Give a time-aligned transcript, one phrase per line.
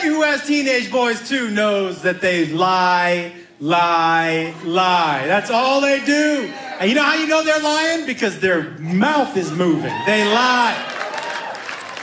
[0.00, 5.26] Anybody who has teenage boys too knows that they lie, lie, lie.
[5.26, 6.50] That's all they do.
[6.78, 8.06] And you know how you know they're lying?
[8.06, 9.92] Because their mouth is moving.
[10.06, 10.74] They lie.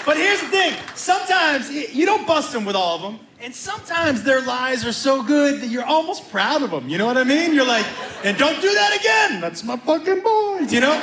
[0.06, 3.20] But here's the thing sometimes you don't bust them with all of them.
[3.40, 6.90] And sometimes their lies are so good that you're almost proud of them.
[6.90, 7.56] You know what I mean?
[7.56, 7.88] You're like,
[8.24, 9.42] and don't do that again.
[9.42, 10.94] That's my fucking boys, you know?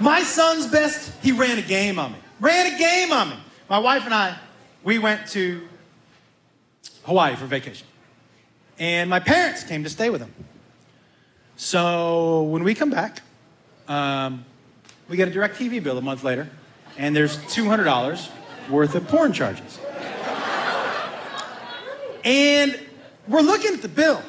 [0.00, 2.18] My son's best, he ran a game on me.
[2.40, 3.36] Ran a game on me.
[3.68, 4.36] My wife and I,
[4.82, 5.66] we went to
[7.04, 7.86] Hawaii for vacation.
[8.78, 10.32] And my parents came to stay with them.
[11.56, 13.20] So when we come back,
[13.88, 14.44] um,
[15.08, 16.48] we get a DirecTV bill a month later,
[16.96, 18.30] and there's $200
[18.70, 19.78] worth of porn charges.
[22.24, 22.78] And
[23.28, 24.22] we're looking at the bill,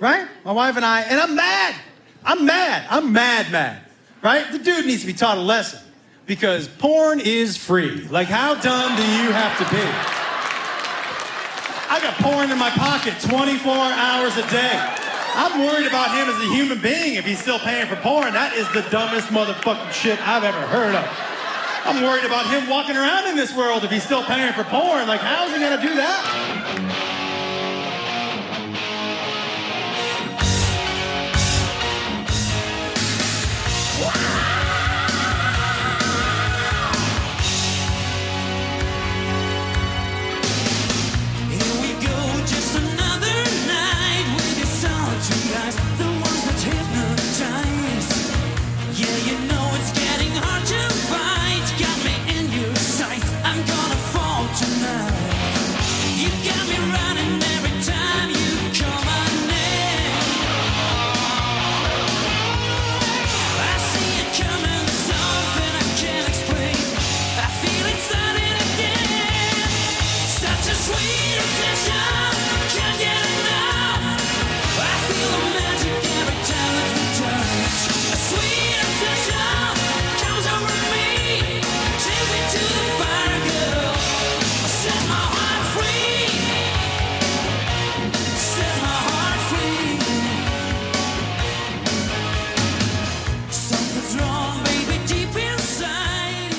[0.00, 0.26] right?
[0.44, 1.74] My wife and I, and I'm mad.
[2.24, 2.86] I'm mad.
[2.88, 3.82] I'm mad, mad,
[4.22, 4.50] right?
[4.50, 5.80] The dude needs to be taught a lesson
[6.26, 8.06] because porn is free.
[8.08, 9.82] Like, how dumb do you have to be?
[11.90, 14.98] I got porn in my pocket 24 hours a day.
[15.34, 18.32] I'm worried about him as a human being if he's still paying for porn.
[18.32, 21.04] That is the dumbest motherfucking shit I've ever heard of.
[21.84, 25.08] I'm worried about him walking around in this world if he's still paying for porn.
[25.08, 27.11] Like, how's he gonna do that?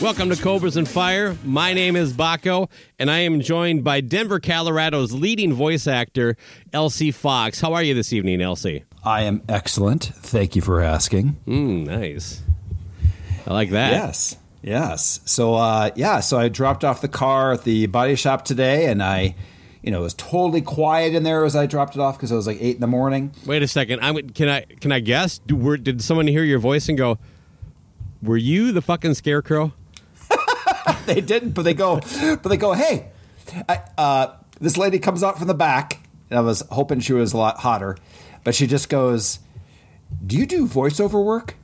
[0.04, 1.38] Welcome to Cobras and Fire.
[1.46, 2.70] My name is Bakko,
[3.00, 6.36] and I am joined by Denver, Colorado's leading voice actor,
[6.74, 7.62] LC Fox.
[7.62, 8.84] How are you this evening, LC?
[9.06, 10.04] I am excellent.
[10.04, 11.38] Thank you for asking.
[11.48, 12.42] Mm, nice.
[13.48, 13.94] I like that.
[13.94, 14.36] Yes.
[14.62, 15.22] Yes.
[15.24, 19.02] So uh yeah, so I dropped off the car at the body shop today and
[19.02, 19.36] I
[19.82, 22.36] you know, it was totally quiet in there as I dropped it off because it
[22.36, 23.32] was like eight in the morning.
[23.46, 24.02] Wait a second.
[24.02, 25.40] I'm, can I can I guess?
[25.40, 27.20] Do, were, did someone hear your voice and go,
[28.22, 29.72] "Were you the fucking scarecrow?"
[31.14, 33.08] They didn't, but they go, but they go, hey,
[33.68, 34.28] I, uh,
[34.60, 36.00] this lady comes out from the back,
[36.30, 37.98] and I was hoping she was a lot hotter,
[38.44, 39.40] but she just goes,
[40.26, 41.56] "Do you do voiceover work?"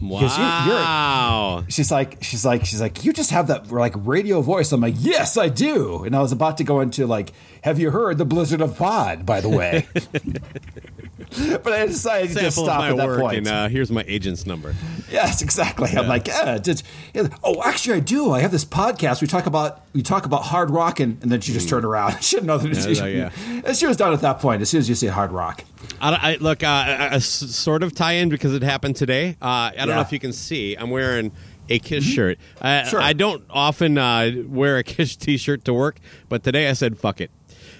[0.00, 1.64] Because you're- you're- Wow.
[1.68, 4.70] She's like, she's like, she's like, you just have that like radio voice.
[4.70, 6.04] I'm like, yes, I do.
[6.04, 9.26] And I was about to go into like, have you heard the Blizzard of Pod?
[9.26, 9.88] By the way,
[11.62, 13.38] but I decided to just stop my at that work, point.
[13.38, 14.74] and uh, here's my agent's number.
[15.10, 15.90] Yes, exactly.
[15.96, 16.82] I'm like, yeah, did,
[17.14, 18.30] yeah, oh, actually, I do.
[18.32, 19.20] I have this podcast.
[19.20, 22.18] We talk about we talk about hard rock, and, and then she just turned around.
[22.22, 22.68] she didn't know that.
[22.88, 23.62] Yeah, she, yeah.
[23.64, 24.62] and she was done at that point.
[24.62, 25.64] As soon as you say hard rock,
[26.00, 29.36] I, I look uh, a, a s- sort of tie-in because it happened today.
[29.42, 30.76] Uh, I don't know if you can see.
[30.76, 31.32] I'm wearing
[31.68, 32.38] a Kiss shirt.
[32.62, 33.00] I, Sure.
[33.00, 35.98] I don't often uh, wear a Kiss T-shirt to work,
[36.28, 37.30] but today I said fuck it.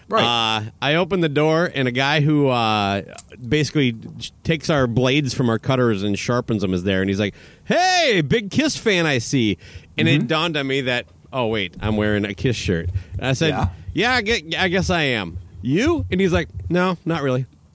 [0.09, 0.25] Right.
[0.25, 3.03] Uh, I opened the door, and a guy who uh,
[3.47, 3.95] basically
[4.43, 7.35] takes our blades from our cutters and sharpens them is there, and he's like,
[7.65, 9.59] "Hey, big Kiss fan, I see."
[9.99, 10.23] And Mm-hmm.
[10.23, 12.89] it dawned on me that, oh wait, I'm wearing a Kiss shirt.
[13.19, 13.69] And I said, Yeah.
[13.93, 16.07] "Yeah, I, get, I guess I am." You?
[16.11, 17.45] And he's like, "No, not really."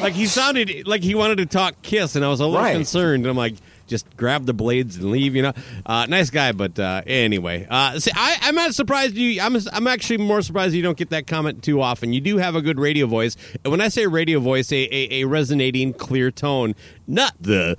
[0.00, 2.74] like he sounded like he wanted to talk Kiss, and I was a little Right.
[2.74, 3.24] concerned.
[3.24, 3.54] And I'm like,
[3.86, 5.52] just grab the blades and leave, you know.
[5.84, 9.40] Uh, nice guy, but uh, anyway, uh, see, I, I'm not surprised you.
[9.40, 12.12] I'm I'm actually more surprised you don't get that comment too often.
[12.12, 15.22] You do have a good radio voice, and when I say radio voice, a, a,
[15.22, 16.74] a resonating, clear tone,
[17.06, 17.76] not the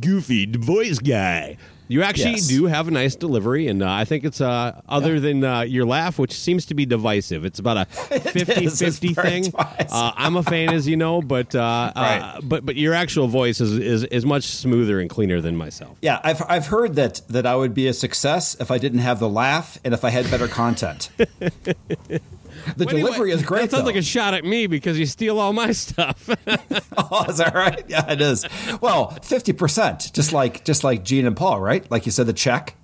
[0.00, 1.56] goofy voice guy.
[1.88, 2.48] You actually Yes.
[2.48, 5.84] do have a nice delivery, and uh, I think it's uh, other than uh, your
[5.86, 7.44] laugh, which seems to be divisive.
[7.44, 9.52] It's about a 50-50 thing.
[9.56, 12.18] Uh, I'm a fan, as you know, but uh, Right.
[12.20, 15.96] uh, but but your actual voice is, is is much smoother and cleaner than myself.
[16.02, 19.18] Yeah, I've I've heard that that I would be a success if I didn't have
[19.20, 21.10] the laugh and if I had better content.
[22.76, 23.62] The Anyway, delivery is great.
[23.62, 23.86] That sounds though.
[23.86, 26.28] like a shot at me because you steal all my stuff.
[26.96, 27.84] oh, is that right?
[27.88, 28.44] Yeah, it is.
[28.80, 31.88] Well, fifty percent, just like just like Gene and Paul, right?
[31.90, 32.76] Like you said, the check.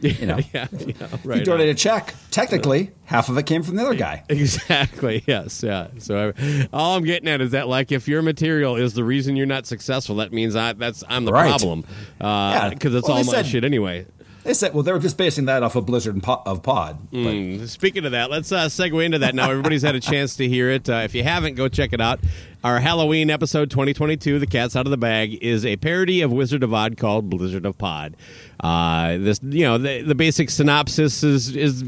[0.00, 1.44] You know, yeah, yeah, you right.
[1.44, 2.12] donated a check.
[2.32, 4.24] Technically, half of it came from the other guy.
[4.28, 5.22] Exactly.
[5.28, 5.62] Yes.
[5.62, 5.86] Yeah.
[5.98, 9.36] So I, all I'm getting at is that, like, if your material is the reason
[9.36, 11.48] you're not successful, that means I that's I'm the Right.
[11.48, 11.84] problem.
[12.20, 12.68] Uh, yeah.
[12.70, 14.06] Because it's Well, all my said- shit anyway.
[14.44, 17.10] They said, well, they were just basing that off of Blizzard of Pod.
[17.12, 19.48] Mm, Speaking of that, let's uh, segue into that now.
[19.50, 20.88] Everybody's had a chance to hear it.
[20.90, 22.18] Uh, if you haven't, go check it out.
[22.64, 26.64] Our Halloween episode 2022, The Cat's Out of the Bag, is a parody of Wizard
[26.64, 28.16] of Odd called Blizzard of Pod.
[28.58, 31.84] Uh, this, you know, the, the basic synopsis is is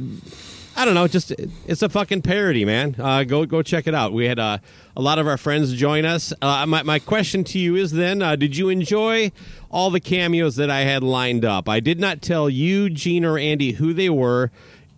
[0.76, 1.30] I don't know, just
[1.66, 2.96] it's a fucking parody, man.
[2.98, 4.12] Uh, go go check it out.
[4.12, 4.58] We had uh,
[4.96, 6.32] a lot of our friends join us.
[6.42, 9.30] Uh, my my question to you is then, uh, did you enjoy
[9.70, 11.68] all the cameos that I had lined up?
[11.68, 14.50] I did not tell you, Gene, or Andy who they were.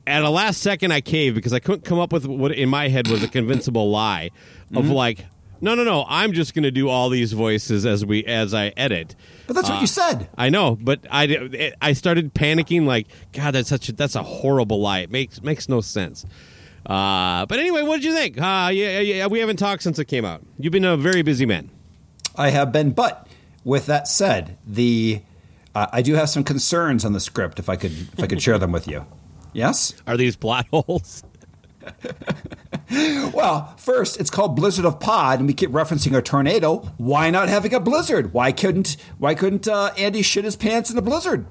[0.08, 2.86] At a last second, I caved because I couldn't come up with what in my
[2.88, 4.30] head was a convincible lie
[4.72, 5.26] of like,
[5.60, 8.72] no, no, no, I'm just going to do all these voices as we as I
[8.76, 9.14] edit.
[9.46, 10.28] but that's what you said.
[10.36, 12.86] I know, but I, I started panicking.
[12.86, 15.00] Like, God, that's such a, that's a horrible lie.
[15.00, 16.24] It makes makes no sense.
[16.84, 18.38] Uh, but anyway, what did you think?
[18.38, 20.42] Uh, yeah, yeah, we haven't talked since it came out.
[20.58, 21.70] You've been a very busy man.
[22.36, 23.26] I have been, but
[23.64, 25.22] with that said, the
[25.74, 27.58] uh, I do have some concerns on the script.
[27.58, 29.04] If I could, if I could share them with you.
[29.52, 29.94] Yes.
[30.06, 31.24] Are these plot holes?
[33.34, 36.78] Well, first, it's called Blizzard of Pod, and we keep referencing a tornado.
[36.96, 38.32] Why not having a blizzard?
[38.32, 41.46] Why couldn't Why couldn't uh, Andy shit his pants in a blizzard?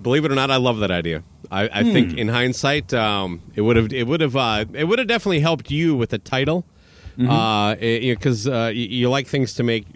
[0.00, 1.22] Believe it or not, I love that idea.
[1.50, 4.98] I, I think in hindsight, um, it would have it would have uh, it would
[4.98, 6.66] have definitely helped you with the title,
[7.16, 9.86] because uh, you, you like things to make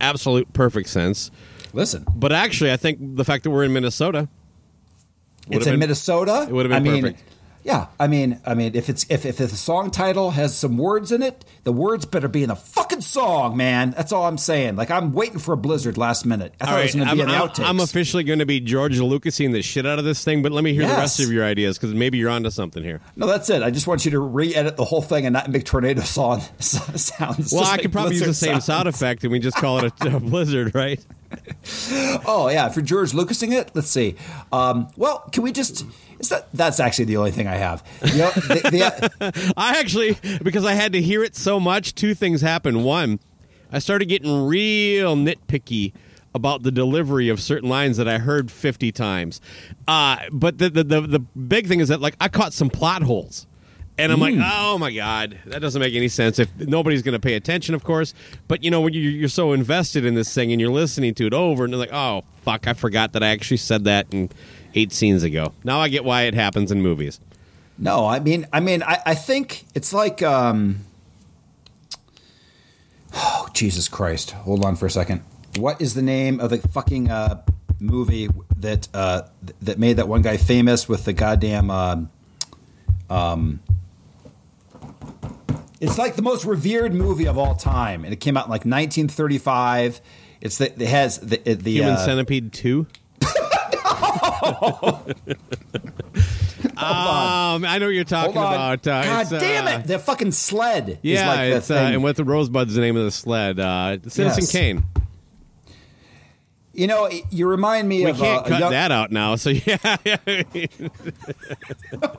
[0.00, 1.30] absolute perfect sense.
[1.72, 4.28] Listen, But actually, I think the fact that we're in Minnesota,
[5.48, 6.46] Would've it's in been- Minnesota.
[6.48, 7.22] it would've been I mean, perfect.
[7.66, 11.10] Yeah, I mean, I mean, if it's if if the song title has some words
[11.10, 13.92] in it, the words better be in the fucking song, man.
[13.92, 14.76] That's all I'm saying.
[14.76, 16.52] Like I'm waiting for a blizzard last minute.
[16.60, 17.66] I thought All it was going to I'm, be in the I'm- outtakes.
[17.66, 20.62] I'm officially going to be George Lucasing the shit out of this thing, but let
[20.62, 23.00] me hear the rest of your ideas because maybe you're onto something here.
[23.16, 23.62] no, that's it.
[23.62, 27.50] I just want you to re-edit the whole thing and not make tornado song sounds.
[27.50, 28.64] Well, I could probably use the same sounds.
[28.66, 31.02] sound effect and we just call it a, a blizzard, right?
[32.26, 34.16] Oh yeah, for George Lucasing it, let's see.
[34.52, 35.84] Um, well, can we just?
[36.52, 37.82] That's actually the only thing I have.
[38.02, 42.14] You know, the, the, I actually, because I had to hear it so much, two
[42.14, 42.84] things happened.
[42.84, 43.18] One,
[43.72, 45.92] I started getting real nitpicky
[46.34, 49.40] about the delivery of certain lines that I heard 50 times.
[49.86, 53.02] Uh, but the, the, the, the big thing is that, like, I caught some plot
[53.02, 53.46] holes.
[53.96, 56.40] And I'm like, oh my God, that doesn't make any sense.
[56.40, 58.12] If nobody's going to pay attention, of course.
[58.48, 61.26] But you know, when you're, you're so invested in this thing and you're listening to
[61.26, 64.30] it over, and you're like, oh fuck, I forgot that I actually said that in
[64.74, 65.52] eight scenes ago.
[65.62, 67.20] Now I get why it happens in movies.
[67.78, 70.22] no, I mean, I mean, I, I think it's like.
[70.22, 70.80] Um,
[73.14, 74.32] oh Jesus Christ!
[74.32, 75.22] Hold on for a second.
[75.56, 77.42] What is the name of the fucking uh,
[77.78, 81.70] movie that uh, th- that made that one guy famous with the goddamn?
[81.70, 82.10] Um,
[83.08, 83.60] um,
[85.84, 88.60] it's like the most revered movie of all time, and it came out in like
[88.60, 90.00] 1935.
[90.40, 92.86] It's the it has the the Human uh, Centipede 2?
[96.76, 98.86] um, I know what you're talking about.
[98.86, 99.86] Uh, God uh, damn it!
[99.86, 100.88] The fucking sled.
[100.90, 103.60] is Yeah, like the it's uh, and with the Rosebud's the name of the sled.
[103.60, 104.52] Uh, Citizen Yes.
[104.52, 104.84] Kane.
[106.74, 109.36] You know, you remind me We of can't uh, cut young- that out now.
[109.36, 110.16] So yeah, yeah,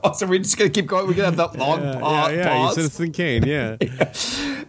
[0.02, 1.06] Oh, so we're just gonna keep going.
[1.06, 2.48] We're gonna have that long pa- yeah, yeah.
[2.48, 2.74] pause.
[2.76, 3.44] Citizen Kane.
[3.46, 3.76] Yeah,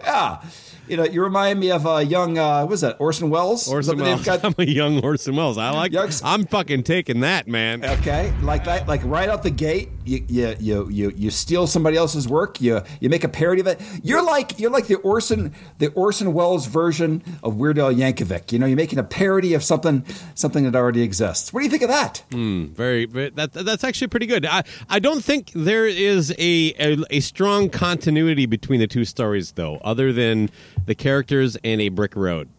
[0.01, 0.41] Yeah.
[0.88, 2.38] You know, you remind me of a young.
[2.38, 3.67] Uh, what was that Orson Welles?
[3.67, 3.98] Orson?
[4.00, 4.24] Welles.
[4.24, 5.58] Got- I'm a young Orson Welles.
[5.58, 5.91] I like.
[5.91, 7.84] Young- I'm fucking taking that, man.
[7.84, 11.98] Okay, like that, like right out the gate, you you you you, you steal somebody
[11.98, 12.62] else's work.
[12.62, 13.82] You you make a parody of it.
[14.03, 18.51] You're like you're like the Orson the Orson Welles version of Weird Al Yankovic.
[18.51, 21.51] You know, you're making a parody of something something that already exists.
[21.51, 22.24] What do you think of that?
[22.32, 24.46] Very, very that that's actually pretty good.
[24.46, 29.51] I I don't think there is a, a a strong continuity between the two stories
[29.53, 30.50] though, other than
[30.86, 32.50] the characters and a brick road.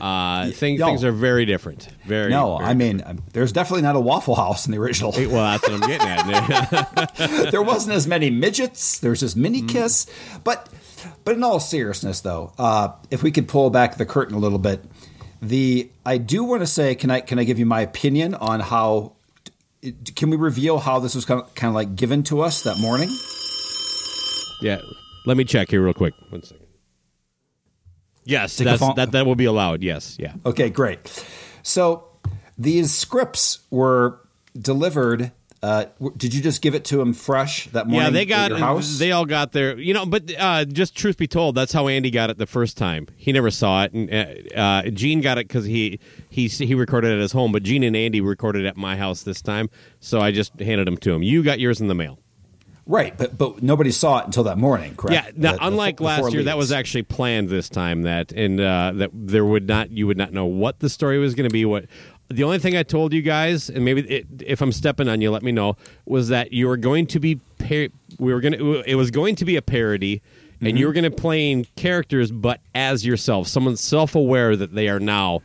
[0.00, 1.88] Uh, thing, things are very different.
[2.04, 2.30] Very.
[2.30, 5.12] No, very I mean, um, there's definitely not a Waffle House in the original.
[5.12, 7.50] well, that's what I'm getting at.
[7.50, 8.98] there wasn't as many midgets.
[8.98, 10.06] There was just mini kiss.
[10.44, 10.68] But
[11.24, 14.58] but in all seriousness, though, uh, if we could pull back the curtain a little
[14.58, 14.84] bit,
[15.40, 18.60] the I do want to say, can I can I give you my opinion on
[18.60, 19.12] how?
[20.16, 22.76] Can we reveal how this was kind of, kind of like given to us that
[22.80, 23.08] morning?
[24.60, 24.80] yeah,
[25.26, 26.14] let me check here real quick.
[26.30, 26.65] One second.
[28.26, 29.82] Yes, Take that's, phone- that that will be allowed.
[29.82, 30.34] Yes, yeah.
[30.44, 30.98] Okay, great.
[31.62, 32.04] So
[32.58, 34.20] these scripts were
[34.58, 35.32] delivered.
[35.62, 38.06] Uh, did you just give it to him fresh that morning?
[38.06, 38.98] Yeah, they got your house.
[38.98, 42.10] they all got their you know, but uh, just truth be told, that's how Andy
[42.10, 43.08] got it the first time.
[43.16, 44.12] He never saw it, and
[44.54, 47.62] uh, uh, Gene got it because he he he recorded it at his home, but
[47.62, 51.12] Gene and Andy recorded at my house this time, so I just handed them to
[51.12, 51.22] him.
[51.22, 52.18] You got yours in the mail.
[52.86, 55.26] Right, but but nobody saw it until that morning, correct?
[55.26, 58.02] Yeah, now, The- unlike the last year, that was actually planned this time.
[58.02, 61.34] That and uh, that there would not you would not know what the story was
[61.34, 61.64] going to be.
[61.64, 61.86] What
[62.28, 65.30] the only thing I told you guys, and maybe it, if I'm stepping on you,
[65.30, 65.76] let me know,
[66.06, 67.88] was that you were going to be par-
[68.18, 70.22] we were going to it was going to be a parody.
[70.58, 70.76] And Mm-hmm.
[70.78, 74.98] you were going to play in characters, but as yourself, someone self-aware that they are
[74.98, 75.42] now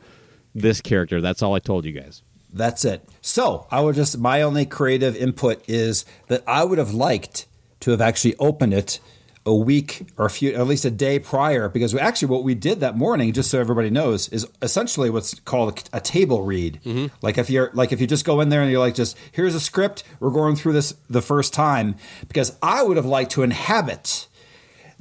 [0.55, 1.19] this character.
[1.19, 2.23] That's all I told you guys.
[2.53, 3.07] That's it.
[3.21, 7.47] So I would just my only creative input is that I would have liked
[7.81, 8.99] to have actually opened it
[9.43, 12.53] a week or a few, at least a day prior, because we, actually what we
[12.53, 16.79] did that morning, just so everybody knows, is essentially what's called a, a table read.
[16.85, 17.07] Mm-hmm.
[17.23, 19.55] Like if you're like if you just go in there and you're like, just here's
[19.55, 21.95] a script, we're going through this the first time,
[22.27, 24.27] because I would have liked to inhabit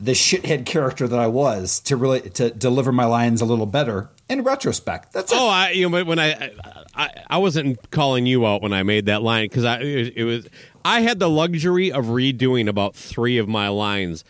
[0.00, 4.08] the shithead character that I was to really to deliver my lines a little better
[4.30, 5.12] in retrospect.
[5.12, 5.38] That's it.
[5.38, 6.52] Oh, I you know, when I,
[6.94, 10.24] I I wasn't calling you out when I made that line because I it, it
[10.24, 10.48] was
[10.84, 14.24] I had the luxury of redoing about three of my lines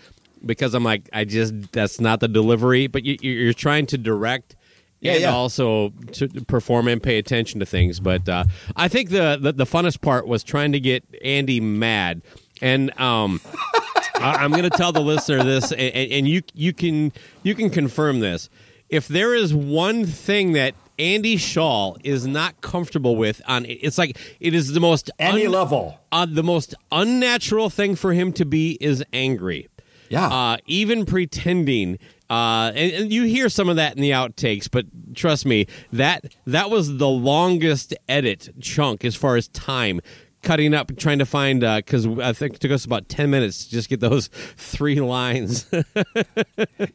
[0.45, 4.57] because I'm like I just that's not the delivery, but you, you're trying to direct.
[5.03, 5.33] Yeah, and yeah.
[5.33, 8.01] also to perform and pay attention to things.
[8.01, 8.45] But uh,
[8.77, 12.21] I think the, the the funnest part was trying to get Andy mad,
[12.61, 13.41] and um,
[14.21, 17.13] I, I'm going to tell the listener this, and, and you you can
[17.43, 18.49] you can confirm this.
[18.89, 24.19] If there is one thing that Andy Shaw is not comfortable with on it's like
[24.41, 25.99] it is the most Any level.
[26.13, 29.69] uh, the most unnatural thing for him to be is angry.
[30.09, 30.27] Yeah.
[30.27, 31.99] Uh, even pretending.
[32.29, 36.25] Uh, and, and you hear some of that in the outtakes, but trust me, that
[36.47, 40.01] that was the longest edit chunk as far as time
[40.43, 43.65] cutting up, trying to find uh, because I think it took us about ten minutes
[43.65, 45.67] to just get those three lines.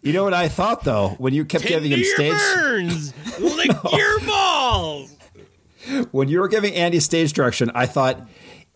[0.01, 4.19] You know what I thought though when you kept giving him stage burns, lick your
[4.21, 5.15] balls.
[6.11, 8.27] when you were giving Andy stage direction, I thought,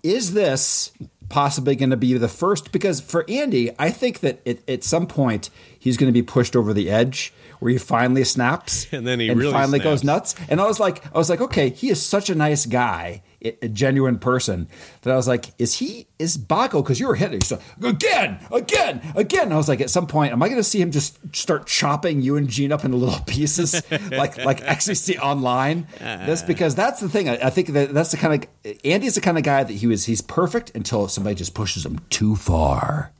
[0.03, 0.91] is this
[1.29, 2.71] possibly going to be the first?
[2.71, 6.55] Because for Andy, I think that it, at some point he's going to be pushed
[6.55, 10.35] over the edge where he finally snaps And then he really finally goes nuts.
[10.49, 13.69] And I was like, I was like, okay, he is such a nice guy, a
[13.69, 14.67] genuine person
[15.01, 16.83] that I was like, is he is Bakko?
[16.83, 19.43] Because you were hitting so again, again, again.
[19.43, 21.67] And I was like, at some point, am I going to see him just start
[21.67, 23.81] chopping you and Gene up into little pieces,
[24.11, 25.87] like like actually see online?
[25.99, 27.29] That's because that's the thing.
[27.29, 29.87] I, I think that that's the kind of Andy's the kind of guy that he
[29.87, 30.05] was.
[30.05, 33.11] He's perfect until somebody just pushes him too far.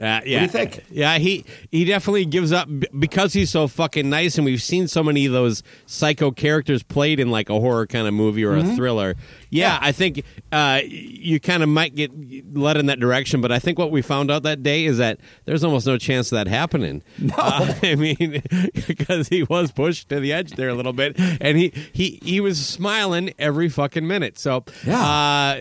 [0.00, 0.42] Uh, yeah.
[0.42, 0.84] you think?
[0.90, 5.02] Yeah, he he definitely gives up because he's so fucking nice, and we've seen so
[5.04, 8.70] many of those psycho characters played in like a horror kind of movie or Mm-hmm.
[8.70, 9.14] a thriller.
[9.54, 12.10] Yeah, I think uh, you kind of might get
[12.56, 15.18] led in that direction, but I think what we found out that day is that
[15.44, 17.02] there's almost no chance of that happening.
[17.18, 18.42] No, I mean
[18.86, 22.40] because he was pushed to the edge there a little bit, and he he he
[22.40, 24.38] was smiling every fucking minute.
[24.38, 25.00] So Yeah.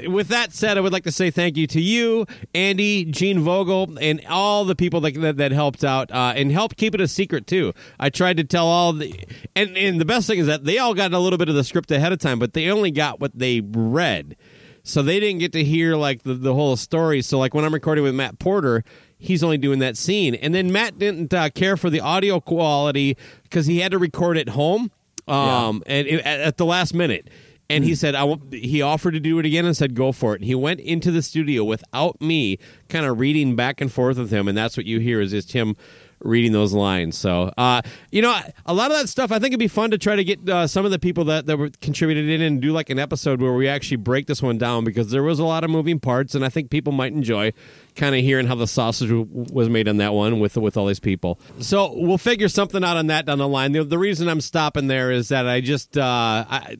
[0.05, 3.39] uh, with that said, I would like to say thank you to you, Andy, Gene
[3.41, 7.01] Vogel, and all the people that that, that helped out uh, and helped keep it
[7.01, 7.73] a secret too.
[7.99, 9.13] I tried to tell all the
[9.55, 11.63] and and the best thing is that they all got a little bit of the
[11.63, 13.59] script ahead of time, but they only got what they
[13.91, 14.35] read.
[14.83, 17.21] So they didn't get to hear like the, the whole story.
[17.21, 18.83] So like when I'm recording with Matt Porter,
[19.17, 23.17] he's only doing that scene, and then Matt didn't uh, care for the audio quality
[23.43, 24.91] because he had to record at home
[25.27, 27.29] um, and it, at, at the last minute.
[27.69, 30.33] And he said, "I want." He offered to do it again and said, "Go for
[30.33, 32.59] it." And he went into the studio without me,
[32.89, 35.53] kind of reading back and forth with him, and that's what you hear is just
[35.53, 35.75] him
[36.23, 37.17] reading those lines.
[37.17, 39.97] So, uh, you know, a lot of that stuff, I think it'd be fun to
[39.97, 42.71] try to get uh, some of the people that, that were contributed in and do
[42.71, 45.63] like an episode where we actually break this one down because there was a lot
[45.63, 47.53] of moving parts, and I think people might enjoy
[47.95, 50.87] kind of hearing how the sausage w- was made on that one with with all
[50.87, 51.39] these people.
[51.59, 53.71] So we'll figure something out on that down the line.
[53.71, 56.77] The, the reason I'm stopping there is that I just uh, I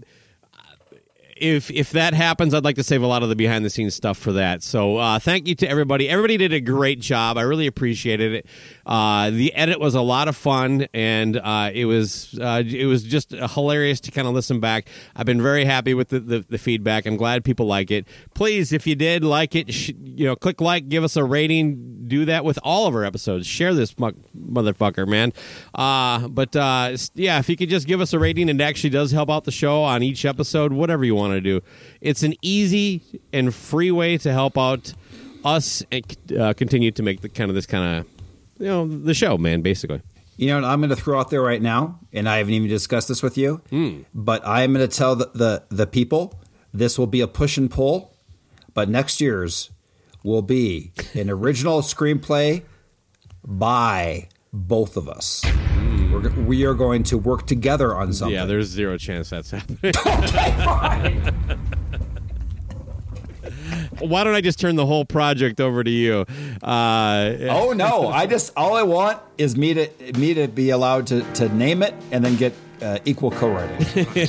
[1.44, 3.94] if if that happens, I'd like to save a lot of the behind the scenes
[3.94, 4.64] stuff for that.
[4.64, 6.08] So uh, thank you to everybody.
[6.08, 7.38] Everybody did a great job.
[7.38, 8.46] I really appreciated it.
[8.86, 13.04] Uh, the edit was a lot of fun, and uh, it was uh, it was
[13.04, 14.88] just hilarious to kind of listen back.
[15.16, 17.06] I've been very happy with the, the, the feedback.
[17.06, 18.08] I'm glad people like it.
[18.34, 22.08] Please, if you did like it, sh- you know, click like, give us a rating.
[22.08, 23.48] Do that with all of our episodes.
[23.48, 25.34] Share this mu- motherfucker, man.
[25.74, 29.12] Uh, but uh, yeah, if you could just give us a rating, it actually does
[29.12, 30.74] help out the show on each episode.
[30.74, 31.62] Whatever you want to do,
[32.02, 34.94] it's an easy and free way to help out
[35.46, 38.06] us and uh, continue to make the kind of this kind of
[38.60, 39.62] you know the show, man.
[39.62, 40.02] Basically,
[40.38, 42.70] You know, what I'm going to throw out there right now, and I haven't even
[42.70, 44.02] discussed this with you, Hmm.
[44.14, 46.40] but I am going to tell the, the the people
[46.74, 48.16] this will be a push and pull,
[48.74, 49.70] but next year's
[50.24, 52.64] will be an original screenplay
[53.46, 55.44] by both of us.
[56.14, 58.36] We're, we are going to work together on something.
[58.36, 58.46] yeah.
[58.46, 59.94] There's zero chance that's happening.
[64.00, 66.26] Why don't I just turn the whole project over to you?
[66.62, 68.08] Uh, Oh no!
[68.14, 71.82] I just all I want is me to me to be allowed to to name
[71.84, 73.78] it and then get uh, equal co-writing.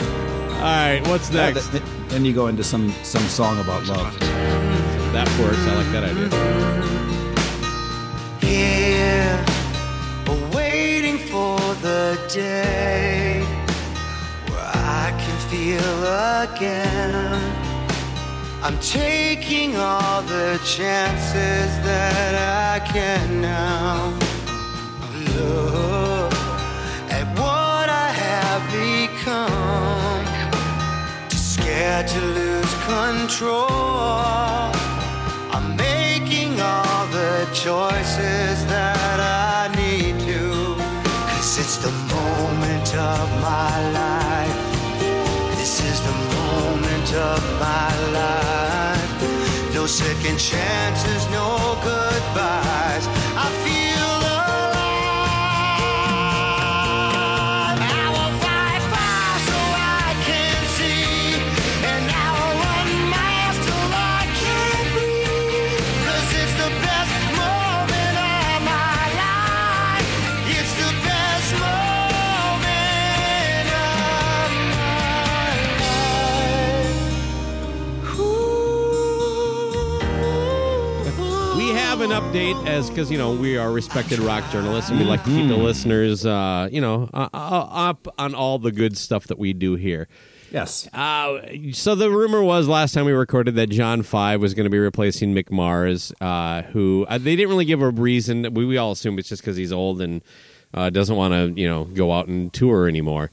[0.00, 1.70] all right, what's Yeah, next?
[1.70, 4.18] th- th- then you go into some some song about love.
[4.20, 5.58] that works.
[5.58, 6.28] I like that idea.
[12.32, 13.42] Day
[14.48, 15.98] where I can feel
[16.40, 17.40] again.
[18.62, 22.34] I'm taking all the chances that
[22.72, 24.14] I can now.
[25.36, 26.32] Look
[27.10, 30.24] at what I have become.
[31.28, 33.68] Too scared to lose control.
[35.54, 39.01] I'm making all the choices that.
[41.52, 44.56] Cause it's the moment of my life.
[45.58, 49.74] This is the moment of my life.
[49.74, 53.06] No second chances, no goodbyes.
[53.36, 53.71] I feel
[82.32, 85.48] update as because you know we are respected rock journalists and we like to keep
[85.48, 89.52] the listeners, uh, you know, uh, uh, up on all the good stuff that we
[89.52, 90.08] do here.
[90.50, 90.88] Yes.
[90.94, 91.40] Uh,
[91.72, 94.78] so the rumor was last time we recorded that John Five was going to be
[94.78, 98.54] replacing Mick Mars, uh, who uh, they didn't really give a reason.
[98.54, 100.22] We, we all assume it's just because he's old and
[100.72, 103.30] uh, doesn't want to, you know, go out and tour anymore.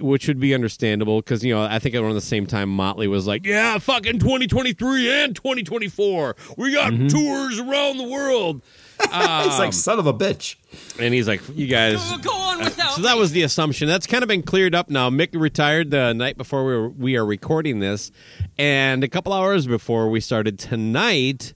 [0.00, 3.26] Which would be understandable because you know I think around the same time Motley was
[3.26, 8.62] like, "Yeah, fucking 2023 and 2024, we got tours around the world,"
[9.00, 9.10] He's
[9.58, 10.56] like son of a bitch.
[11.00, 13.86] and he's like, "You guys, Go on without so that was the assumption.
[13.88, 15.08] That's kind of been cleared up now.
[15.10, 18.10] Mick retired the night before we were, we are recording this,
[18.58, 21.54] and a couple hours before we started tonight,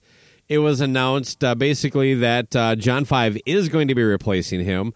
[0.49, 4.93] it was announced uh, basically that uh, John Five is going to be replacing him.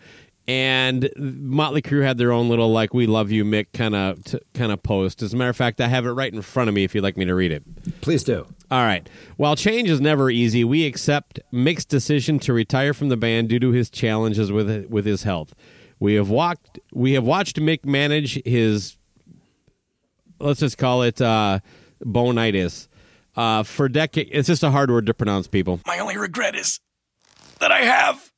[0.48, 4.38] And Motley Crue had their own little like "We love you, Mick" kind of t-
[4.54, 5.20] kind of post.
[5.22, 6.84] As a matter of fact, I have it right in front of me.
[6.84, 7.64] If you'd like me to read it.
[8.00, 8.46] Please do.
[8.70, 9.08] All right.
[9.36, 13.58] While change is never easy, we accept Mick's decision to retire from the band due
[13.58, 15.52] to his challenges with with his health.
[15.98, 18.96] We have walked we have watched Mick manage his
[20.38, 21.58] let's just call it uh
[22.04, 22.88] bonitis.
[23.34, 25.80] Uh for decades it's just a hard word to pronounce people.
[25.86, 26.78] My only regret is
[27.58, 28.30] that I have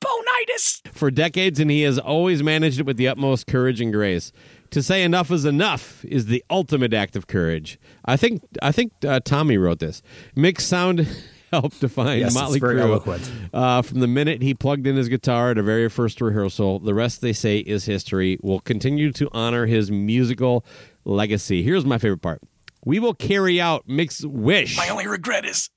[0.00, 0.82] bonitis.
[0.92, 4.32] For decades and he has always managed it with the utmost courage and grace.
[4.70, 7.78] To say enough is enough is the ultimate act of courage.
[8.04, 10.00] I think I think uh, Tommy wrote this.
[10.36, 11.08] Mick's sound
[11.52, 13.48] helped define Yes, Motley very Crue.
[13.52, 16.78] Uh, from the minute he plugged in his guitar at a very first rehearsal.
[16.78, 18.38] The rest they say is history.
[18.42, 20.64] We'll continue to honor his musical
[21.04, 21.62] legacy.
[21.62, 22.40] Here's my favorite part.
[22.84, 25.68] We will carry out Mick's wish My only regret is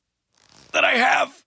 [0.71, 1.42] that I have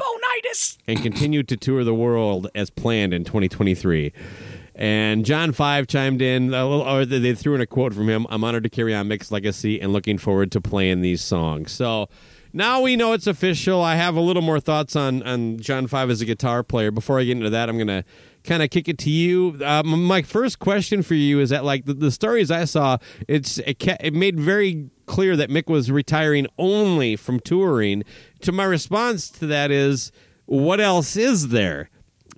[0.00, 0.78] bonitis.
[0.86, 4.12] and continued to tour the world as planned in 2023.
[4.74, 8.26] And John Five chimed in, or they threw in a quote from him.
[8.30, 11.70] I'm honored to carry on Mick's legacy and looking forward to playing these songs.
[11.72, 12.08] So
[12.54, 13.82] now we know it's official.
[13.82, 16.90] I have a little more thoughts on on John Five as a guitar player.
[16.90, 18.04] Before I get into that, I'm gonna
[18.44, 19.58] kind of kick it to you.
[19.64, 22.98] Um, my first question for you is that like the, the stories I saw,
[23.28, 28.04] it's it, ca- it made very clear that Mick was retiring only from touring.
[28.42, 30.12] To my response to that is,
[30.46, 31.90] what else is there?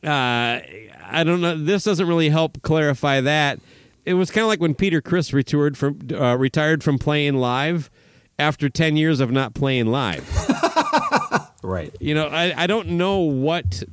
[0.04, 0.60] Uh,
[1.06, 1.56] I don't know.
[1.56, 3.60] This doesn't really help clarify that.
[4.04, 7.88] It was kind of like when Peter Criss retired from uh, retired from playing live
[8.38, 10.28] after ten years of not playing live.
[11.62, 11.94] Right.
[12.00, 13.84] You know, I, I don't know what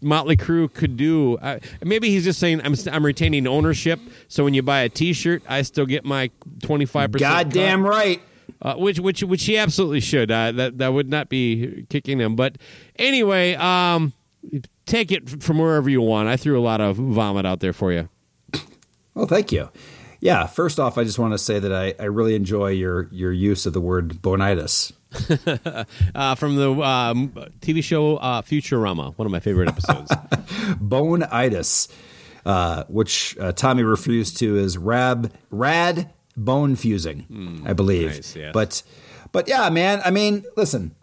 [0.00, 1.36] Motley Crue could do.
[1.38, 4.00] Uh, maybe he's just saying I'm I'm retaining ownership.
[4.28, 6.30] So when you buy a T-shirt, I still get my
[6.62, 7.30] twenty five percent.
[7.30, 8.20] Goddamn right.
[8.62, 10.30] Uh, which which which he absolutely should.
[10.30, 12.36] Uh, that that would not be kicking him.
[12.36, 12.56] But
[12.96, 14.12] anyway, um,
[14.86, 16.28] take it from wherever you want.
[16.28, 18.08] I threw a lot of vomit out there for you.
[19.14, 19.70] Well, thank you.
[20.20, 23.32] Yeah, first off, I just want to say that I, I really enjoy your, your
[23.32, 24.92] use of the word bonitis.
[26.14, 27.28] Uh, from the um,
[27.60, 30.10] TV show uh, Futurama, one of my favorite episodes.
[30.80, 31.88] Bonitis,
[32.44, 38.12] uh, which uh, Tommy refers to as rab, rad bone fusing, I believe.
[38.12, 38.36] Nice.
[38.52, 38.82] But,
[39.32, 40.94] but yeah, man, I mean, listen,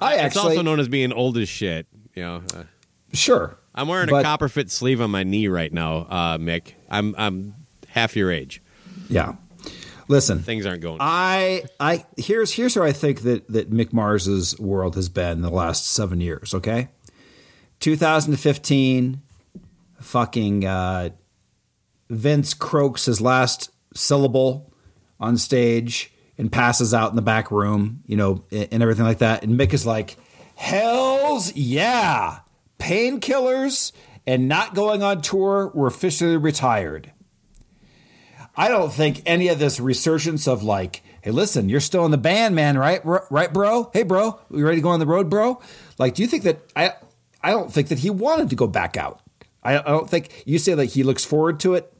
[0.00, 1.86] I it's actually, also known as being old as shit.
[2.14, 2.64] You know, uh,
[3.12, 3.58] sure.
[3.74, 6.72] I'm wearing a copper fit sleeve on my knee right now, uh, Mick.
[6.90, 7.54] I'm I'm
[7.88, 8.62] half your age.
[9.08, 9.34] Yeah.
[10.08, 10.98] Listen, Things aren't going.
[11.00, 15.50] I I here's here's where I think that that Mick Mars's world has been the
[15.50, 16.54] last seven years.
[16.54, 16.88] Okay,
[17.80, 19.20] 2015,
[20.00, 21.10] fucking uh,
[22.08, 24.72] Vince croaks his last syllable
[25.20, 29.18] on stage and passes out in the back room, you know, and and everything like
[29.18, 29.42] that.
[29.42, 30.16] And Mick is like,
[30.54, 32.38] "Hell's yeah,
[32.78, 33.92] painkillers
[34.26, 35.70] and not going on tour.
[35.74, 37.12] We're officially retired."
[38.58, 42.18] I don't think any of this resurgence of like, hey, listen, you're still in the
[42.18, 43.00] band, man, right?
[43.06, 43.90] R- Right, bro?
[43.92, 45.60] Hey, bro, you ready to go on the road, bro?
[45.96, 46.92] Like, do you think that I?
[47.40, 49.20] I don't think that he wanted to go back out.
[49.62, 51.92] I, I don't think you say that he looks forward to it.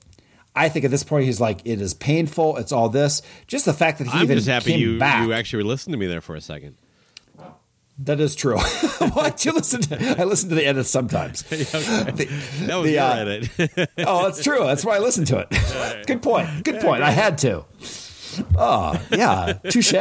[0.57, 2.57] I think at this point he's like, it is painful.
[2.57, 3.23] It's all this.
[3.47, 5.25] Just the fact that he I'm even just happy came you back.
[5.25, 6.77] you actually listened to me there for a second.
[8.01, 8.57] That is true.
[8.61, 9.81] I do listen.
[9.83, 11.43] To, I listen to the edits sometimes.
[11.49, 12.29] The-
[12.67, 13.91] That was the, your uh, edit.
[14.07, 14.61] oh, that's true.
[14.65, 16.07] That's why I listen to it.
[16.07, 16.65] Good point.
[16.65, 17.03] Good point.
[17.03, 17.65] I had to.
[18.57, 19.55] Oh, yeah.
[19.71, 19.95] Touche.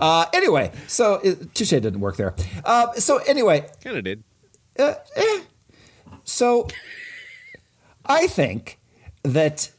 [0.00, 1.18] Uh, anyway, so
[1.54, 2.34] touche didn't work there.
[2.64, 4.24] Uh, so anyway, kind of did.
[4.78, 5.40] uh, eh.
[6.24, 6.66] so
[8.06, 8.78] I think
[9.22, 9.70] that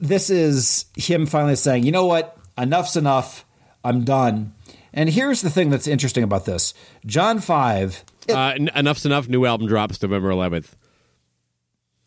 [0.00, 2.36] this is him finally saying, you know what?
[2.58, 3.44] Enough's enough.
[3.84, 4.53] I'm done.
[4.96, 6.72] And here's the thing that's interesting about this
[7.04, 8.04] John 5.
[8.30, 9.28] Uh, en- enough's enough.
[9.28, 10.70] New album drops November 11th.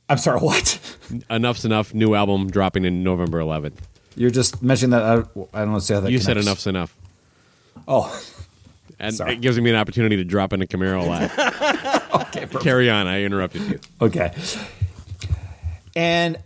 [0.09, 0.79] I'm sorry, what?
[1.29, 1.93] Enough's enough.
[1.93, 3.73] New album dropping in November 11th.
[4.15, 5.03] You're just mentioning that.
[5.03, 5.13] I,
[5.53, 6.97] I don't know see how that You said enough's enough,
[7.89, 8.23] Oh,
[8.99, 9.33] and Sorry.
[9.33, 12.17] it gives me an opportunity to drop in a Camaro live.
[12.27, 12.47] okay.
[12.61, 13.05] Carry on.
[13.05, 13.79] I interrupted you.
[14.01, 14.33] Okay.
[15.95, 16.37] And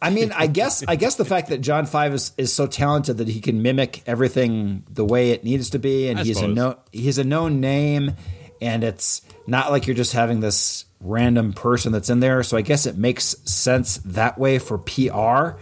[0.00, 3.18] I mean, I guess I guess the fact that John Five is, is so talented
[3.18, 6.40] that he can mimic everything the way it needs to be, and I he's a
[6.40, 6.56] suppose.
[6.56, 8.14] no, he's a known name,
[8.60, 12.42] and it's not like you're just having this random person that's in there.
[12.44, 15.58] So I guess it makes sense that way for PR.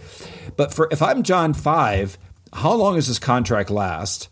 [0.55, 2.19] But for if I'm John Five,
[2.53, 4.29] how long does this contract last?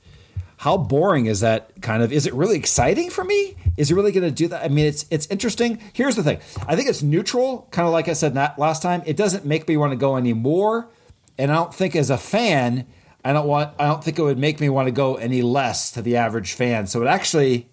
[0.65, 3.55] How boring is that kind of is it really exciting for me?
[3.77, 4.63] Is it really going to do that?
[4.63, 5.79] I mean it's it's interesting.
[5.93, 6.39] Here's the thing.
[6.67, 9.03] I think it's neutral kind of like i said that last time.
[9.05, 10.89] It doesn't make me want to go anymore
[11.37, 12.87] and i don't think as a fan
[13.23, 15.91] i don't want i don't think it would make me want to go any less
[15.91, 16.87] to the average fan.
[16.87, 17.69] So it actually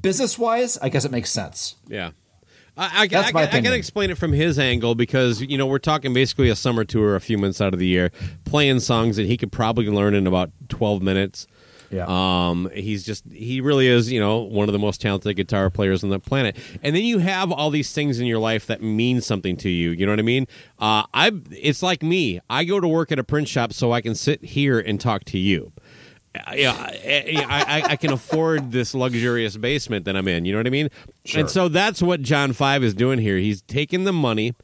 [0.00, 1.76] business wise i guess it makes sense.
[1.86, 2.10] Yeah.
[2.76, 5.66] I, I, That's I, my I, can explain it from his angle because you know
[5.66, 8.10] we're talking basically a summer tour a few months out of the year,
[8.46, 11.46] playing songs that he could probably learn in about twelve minutes.
[11.92, 12.06] Yeah.
[12.08, 16.02] Um, he's just he really is you know one of the most talented guitar players
[16.02, 16.56] on the planet.
[16.82, 19.90] And then you have all these things in your life that mean something to you.
[19.90, 20.46] You know what I mean?
[20.78, 22.40] Uh, I it's like me.
[22.48, 25.24] I go to work at a print shop so I can sit here and talk
[25.26, 25.72] to you.
[26.34, 30.46] Uh, Yeah, I, I, I can afford this luxurious basement that I'm in.
[30.46, 30.88] You know what I mean?
[31.26, 31.40] Sure.
[31.40, 33.36] And so that's what John Five is doing here.
[33.36, 34.54] He's taking the money,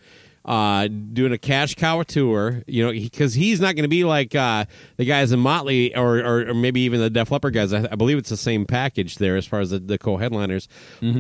[0.49, 2.65] uh, doing a cash cow tour.
[2.67, 4.65] You know, because he's not going to be like uh,
[4.97, 7.73] the guys in Motley or, or, or maybe even the Def Leppard guys.
[7.73, 10.67] I, I believe it's the same package there as far as the, the co-headliners,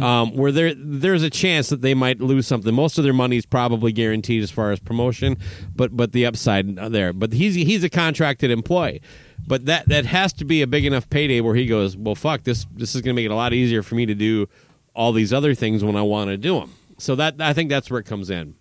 [0.02, 2.74] um, where there there's a chance that they might lose something.
[2.74, 5.36] Most of their money is probably guaranteed as far as promotion,
[5.76, 7.12] but but the upside there.
[7.12, 9.02] But he's he's a contracted employee.
[9.46, 12.44] But that that has to be a big enough payday where he goes, well, fuck
[12.44, 12.66] this.
[12.74, 14.48] This is going to make it a lot easier for me to do
[14.94, 16.72] all these other things when I want to do them.
[16.98, 18.56] So that I think that's where it comes in.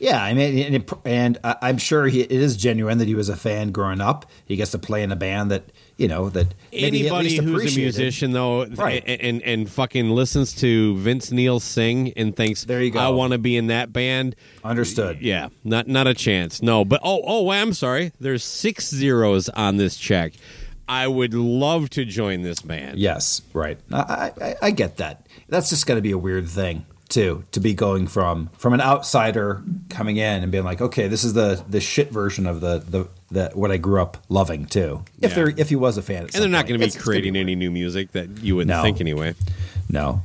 [0.00, 3.14] Yeah, I mean, and, it, and I- I'm sure he, it is genuine that he
[3.14, 4.24] was a fan growing up.
[4.46, 5.64] He gets to play in a band that
[5.98, 9.04] you know that maybe at Anybody least who's a musician though, Right.
[9.06, 12.98] and, and and fucking listens to Vince Neil sing and thinks, There you go.
[12.98, 14.34] I want to be in that band."
[14.64, 15.20] Understood.
[15.20, 16.62] Yeah, not not a chance.
[16.62, 18.12] No, but oh oh, I'm sorry.
[18.18, 20.32] There's six zeros on this check.
[20.88, 22.98] I would love to join this band.
[22.98, 23.78] Yes, right.
[23.92, 25.24] I, I, I get that.
[25.48, 28.80] That's just got to be a weird thing too to be going from from an
[28.80, 32.78] outsider coming in and being like, okay, this is the the shit version of the
[32.78, 35.04] the, the what I grew up loving too.
[35.20, 35.34] If Yeah.
[35.36, 37.12] there if he was a fan, and they're not going to be It's- it's gonna
[37.12, 38.82] creating any new music that you wouldn't No.
[38.82, 39.34] think anyway.
[39.88, 40.22] No,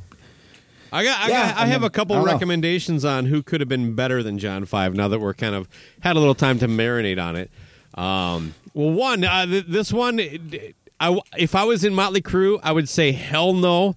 [0.92, 2.32] I got, I, Yeah, got, I I have mean, a couple I don't know.
[2.32, 4.94] recommendations on who could have been better than John Five.
[4.94, 5.68] Now that we're kind of
[6.00, 7.50] had a little time to marinate on it.
[7.94, 10.20] Um, well, one, uh, th- this one,
[11.00, 13.96] I, if I was in Motley Crue, I would say hell no.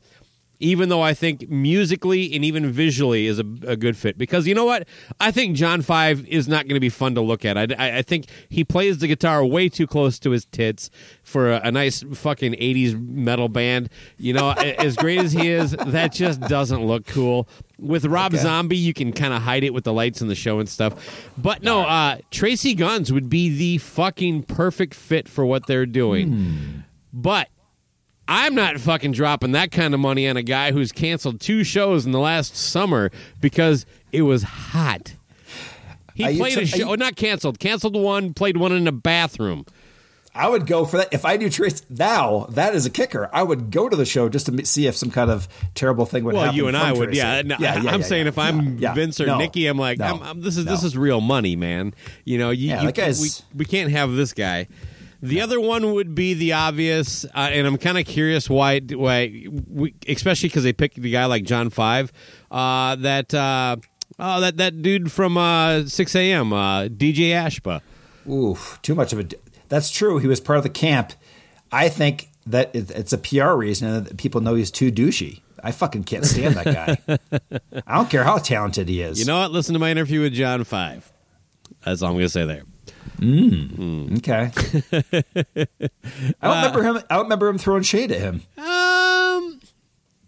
[0.61, 4.53] Even though I think musically and even visually is a, a good fit, because you
[4.53, 4.87] know what,
[5.19, 7.57] I think John Five is not going to be fun to look at.
[7.57, 10.89] I, I, I think he plays the guitar way too close to his tits
[11.23, 13.89] for a, a nice fucking '80s metal band.
[14.17, 17.47] You know, as great as he is, that just doesn't look cool.
[17.77, 20.59] With Rob Zombie, you can kind of hide it with the lights in the show
[20.59, 20.93] and stuff.
[21.37, 26.83] But no, uh, Tracii Guns would be the fucking perfect fit for what they're doing.
[27.13, 27.47] But
[28.31, 32.05] I'm not fucking dropping that kind of money on a guy who's canceled two shows
[32.05, 33.09] in the last summer
[33.41, 35.15] because it was hot.
[36.13, 38.87] He Are played t- a show, you- oh, not canceled, canceled one, played one in
[38.87, 39.65] a bathroom.
[40.35, 41.81] I would go for that if I knew Trace.
[41.89, 43.29] Now that is a kicker.
[43.33, 46.23] I would go to the show just to see if some kind of terrible thing
[46.25, 46.55] would Well, happen.
[46.57, 47.41] you and I would, yeah.
[47.41, 48.77] No, yeah, yeah, I'm yeah, saying if I'm.
[48.77, 51.55] Vince or No, Nikki, I'm like, no, I'm, I'm- this is this is real money,
[51.55, 51.95] man.
[52.25, 53.19] You know, you, Yeah, you guy's-
[53.53, 54.67] we, we can't have this guy.
[55.21, 59.47] The other one would be the obvious, uh, and I'm kind of curious why, why,
[59.67, 62.13] we, especially because they picked the guy like John Five,
[62.49, 63.75] uh, that uh,
[64.17, 66.53] oh that that dude from uh, Sixx:A.M.
[66.53, 67.81] Uh, DJ Ashba.
[68.29, 69.27] Oof, too much of a.
[69.67, 70.19] That's true.
[70.19, 71.13] He was part of the camp.
[71.71, 75.41] I think that it's a PR reason that people know he's too douchey.
[75.63, 76.65] I fucking can't stand that
[77.09, 77.19] guy.
[77.87, 79.19] I don't care how talented he is.
[79.19, 79.51] You know what?
[79.51, 81.11] Listen to my interview with John Five.
[81.85, 82.63] That's all I'm going to say there.
[83.21, 84.51] Okay.
[84.91, 85.67] I
[86.41, 86.97] don't remember him.
[87.09, 88.41] I don't remember him throwing shade at him.
[88.57, 89.59] Um,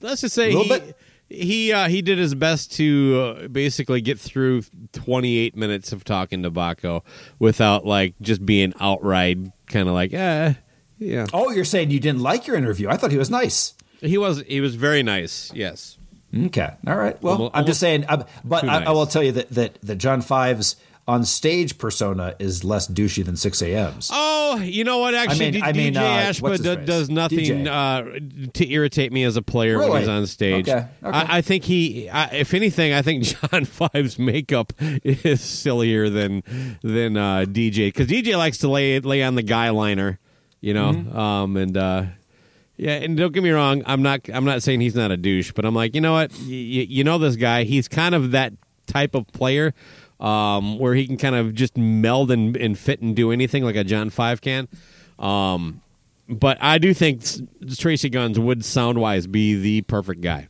[0.01, 0.81] let's just say he
[1.29, 6.43] he uh, he did his best to uh, basically get through 28 minutes of talking
[6.43, 7.03] to Bakko
[7.39, 10.53] without like just being outright kind of like eh
[10.99, 11.25] yeah.
[11.33, 12.87] Oh, you're saying you didn't like your interview?
[12.87, 13.73] I thought he was nice.
[14.01, 15.51] He was he was very nice.
[15.55, 15.97] Yes.
[16.35, 16.69] Okay.
[16.87, 17.21] All right.
[17.21, 18.05] Well, Almo- I'm just saying.
[18.07, 20.75] uh, but I, I will tell you that, that that John Five's
[21.11, 24.09] on stage persona is less douchey than Sixx:A.M.'s.
[24.13, 25.13] Oh, you know what?
[25.13, 26.85] Actually, mean- D- I mean, DJ uh, Ashba what's his do- face?
[26.87, 28.03] does nothing uh,
[28.53, 30.67] to irritate me as a player when he's on stage.
[30.69, 30.87] Okay, okay.
[31.03, 36.43] I, I think he, I, if anything, I think John Five's makeup is sillier than
[36.81, 40.19] than uh, DJ because DJ likes to lay lay on the guy liner,
[40.61, 41.17] you know, Mm-hmm.
[41.17, 41.77] um, and.
[41.77, 42.03] Uh,
[42.77, 43.83] yeah, and don't get me wrong.
[43.85, 44.21] I'm not.
[44.33, 46.31] I'm not saying he's not a douche, but I'm like, you know what?
[46.31, 47.63] Y- y- you know this guy.
[47.63, 48.53] He's kind of that
[48.87, 49.75] type of player
[50.21, 53.75] um, where he can kind of just meld and, and fit and do anything like
[53.75, 54.67] a John Five can.
[55.19, 55.81] Um,
[56.29, 60.47] but I do think Tracii Guns would sound wise be the perfect guy.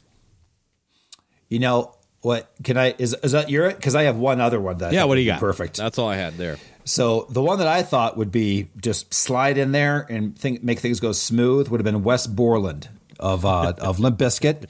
[1.49, 2.51] You know what?
[2.63, 2.93] Can I?
[2.97, 3.71] Is is that your?
[3.71, 5.39] Because I have one other one that yeah, what do you got?
[5.39, 5.77] Perfect.
[5.77, 6.57] That's all I had there.
[6.83, 10.79] So the one that I thought would be just slide in there and think, make
[10.79, 14.67] things go smooth would have been Wes Borland of uh, of Limp Bizkit,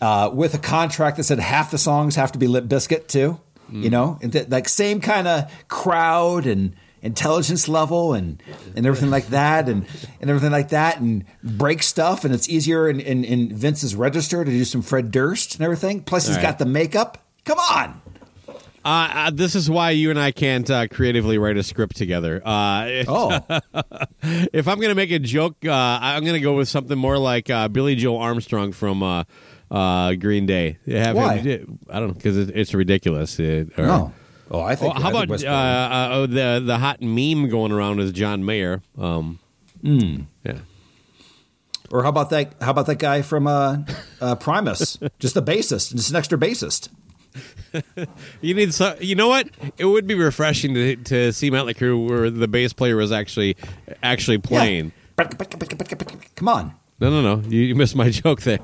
[0.00, 3.40] uh, with a contract that said half the songs have to be Limp Bizkit too.
[3.70, 8.42] You know, and th- like same kind of crowd and intelligence level and
[8.74, 9.86] and everything like that and
[10.20, 14.44] and everything like that and break stuff and it's easier in, in, in Vince's register
[14.44, 16.02] to do some Fred Durst and everything.
[16.02, 17.18] Plus he's All got the makeup.
[17.44, 18.00] Come on.
[18.84, 22.40] Uh, uh, this is why you and I can't uh, creatively write a script together.
[22.44, 23.40] Uh, Oh,
[24.22, 27.18] if I'm going to make a joke, uh, I'm going to go with something more
[27.18, 29.02] like uh, Billie Joe Armstrong from
[29.70, 30.78] uh, Green Day.
[30.88, 31.36] Have Why?
[31.38, 33.38] him- I don't know because it, it's ridiculous.
[33.38, 34.12] It, or- no.
[34.50, 34.94] Oh, I think.
[34.94, 38.12] Well, how I about Wes uh, uh, oh, the the hot meme going around is
[38.12, 38.82] John Mayer?
[38.96, 39.38] Um,
[39.82, 40.22] Hmm.
[40.44, 40.58] Yeah.
[41.90, 42.54] Or how about that?
[42.60, 43.78] How about that guy from uh,
[44.20, 44.98] uh, Primus?
[45.18, 46.88] just the bassist, just an extra bassist.
[48.40, 49.48] You need so you know what?
[49.76, 53.56] It would be refreshing to to see Motley Crue where the bass player was actually
[54.02, 54.92] actually playing.
[55.18, 55.24] Yeah.
[56.34, 56.74] Come on.
[57.00, 57.46] No, no, no.
[57.48, 58.58] You, you missed my joke there.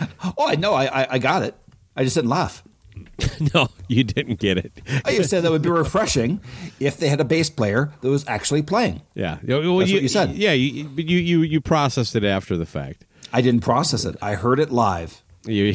[0.36, 0.74] Oh, I know.
[0.74, 1.54] I, I I got it.
[1.96, 2.62] I just didn't laugh.
[3.54, 4.72] no, you didn't get it.
[5.04, 6.40] I just said that would be refreshing
[6.78, 9.02] if they had a bass player that was actually playing.
[9.14, 10.32] Yeah, well, That's what you said.
[10.36, 13.04] Yeah, you, but you you you processed it after the fact.
[13.32, 14.16] I didn't process it.
[14.22, 15.22] I heard it live.
[15.44, 15.74] You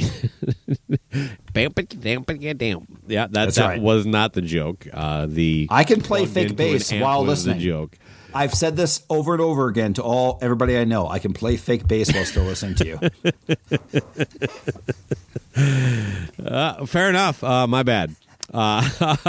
[1.53, 2.85] Bam, ba, dam, ba, ga, dam.
[3.07, 3.81] Yeah, that That's that right.
[3.81, 4.87] was not the joke.
[4.91, 7.57] Uh, the I can play fake bass while listening.
[7.57, 7.97] The joke.
[8.33, 11.07] I've said this over and over again to all everybody I know.
[11.07, 12.99] I can play fake bass while still listening to you.
[16.43, 17.43] Uh, fair enough.
[17.43, 18.15] Uh, my bad.
[18.53, 18.89] Uh,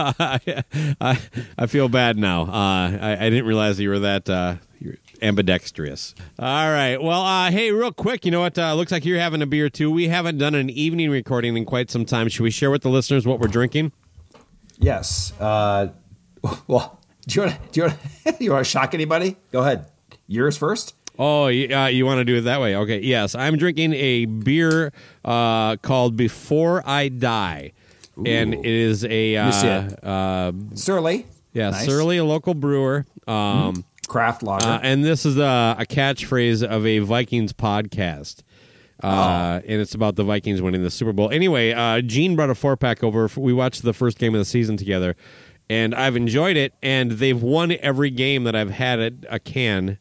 [1.00, 1.18] I,
[1.58, 2.42] I feel bad now.
[2.42, 4.56] Uh, I, I didn't realize you were that uh,
[5.22, 6.14] ambidextrous.
[6.38, 7.00] All right.
[7.00, 8.58] Well, uh, hey, real quick, you know what?
[8.58, 9.90] Uh, looks like you're having a beer too.
[9.90, 12.28] We haven't done an evening recording in quite some time.
[12.28, 13.92] Should we share with the listeners what we're drinking?
[14.78, 15.32] Yes.
[15.40, 15.88] Uh,
[16.66, 19.36] well, do you want do you want you want to shock anybody?
[19.52, 19.86] Go ahead.
[20.26, 20.94] Yours first.
[21.18, 22.74] Oh, uh, you want to do it that way?
[22.74, 23.00] Okay.
[23.00, 24.92] Yes, I'm drinking a beer
[25.24, 27.72] uh, called Before I Die,
[28.26, 29.48] and it is a uh,
[30.02, 31.26] uh, Surly.
[31.52, 31.86] yeah, Nice.
[31.86, 33.06] Surly, a local brewer.
[33.28, 34.66] Um, Craft lager.
[34.66, 38.42] Uh, and this is a, a catchphrase of a Vikings podcast.
[39.02, 41.30] Uh, And it's about the Vikings winning the Super Bowl.
[41.30, 43.28] Anyway, uh, Gene brought a four pack over.
[43.36, 45.14] We watched the first game of the season together,
[45.68, 46.74] and I've enjoyed it.
[46.82, 49.98] And they've won every game that I've had a, a can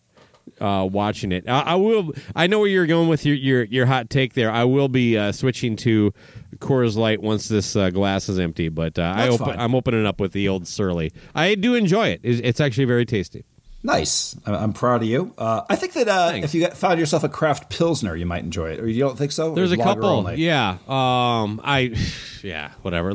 [0.59, 1.47] uh, watching it.
[1.47, 2.13] I, I will.
[2.35, 4.51] I know where you're going with your your, your hot take there.
[4.51, 6.13] I will be uh, switching to
[6.57, 8.69] Coors Light once this uh, glass is empty.
[8.69, 9.59] But uh, I fine.
[9.59, 11.11] I'm opening up with the old Surly.
[11.35, 12.21] I do enjoy it.
[12.23, 13.45] It's, it's actually very tasty.
[13.83, 14.35] nice.
[14.45, 15.33] I'm proud of you.
[15.37, 18.71] Uh, I think that uh, if you found yourself a craft pilsner, you might enjoy
[18.71, 18.79] it.
[18.79, 19.53] Or you don't think so?
[19.55, 20.05] There's a couple.
[20.05, 20.35] only?
[20.35, 20.77] Yeah.
[20.87, 21.61] Um.
[21.63, 21.95] I.
[22.43, 22.71] Yeah.
[22.81, 23.13] Whatever.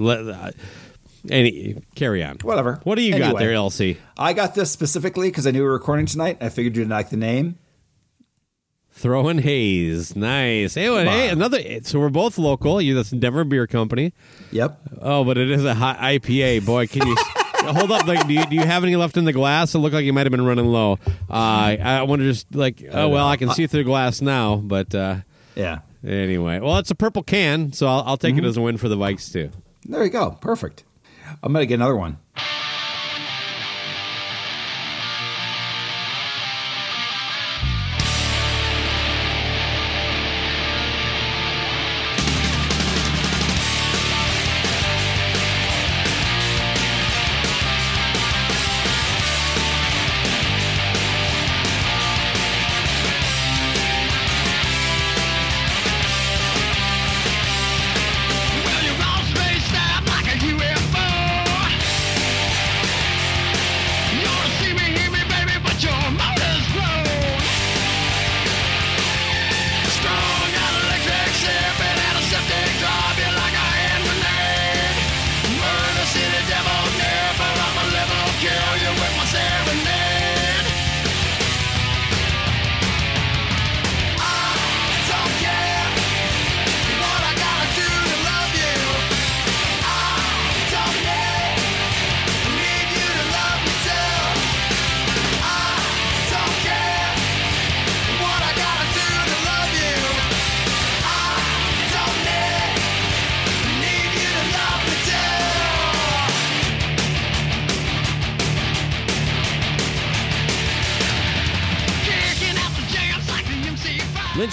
[1.24, 1.76] Uh, any.
[1.94, 2.38] Carry on.
[2.42, 2.80] Whatever.
[2.84, 3.96] What do you got there, LC?
[4.16, 6.38] I got this specifically because I knew we were recording tonight.
[6.40, 7.58] I figured you'd like the name.
[8.90, 10.16] Throwing haze.
[10.16, 10.74] Nice.
[10.74, 11.60] Hey, well, hey, another.
[11.82, 12.80] So we're both local.
[12.82, 12.96] You.
[12.96, 14.12] That's Denver Beer Company.
[14.50, 14.80] Yep.
[15.00, 16.66] Oh, but it is a hot IPA.
[16.66, 17.16] Boy, can you.
[17.60, 18.06] Hold up!
[18.06, 19.74] Like, do you, do you have any left in the glass?
[19.74, 20.98] It looked like you might have been running low.
[21.28, 21.32] Uh,
[21.80, 24.56] I want to just like, oh well, I can see through the glass now.
[24.56, 25.16] But uh,
[25.54, 25.80] Yeah.
[26.06, 28.88] anyway, well, it's a purple can, so I'll, I'll take it as a win for
[28.88, 29.50] the Vikes too.
[29.84, 30.30] There you go.
[30.40, 30.84] Perfect.
[31.42, 32.18] I'm going to get another one.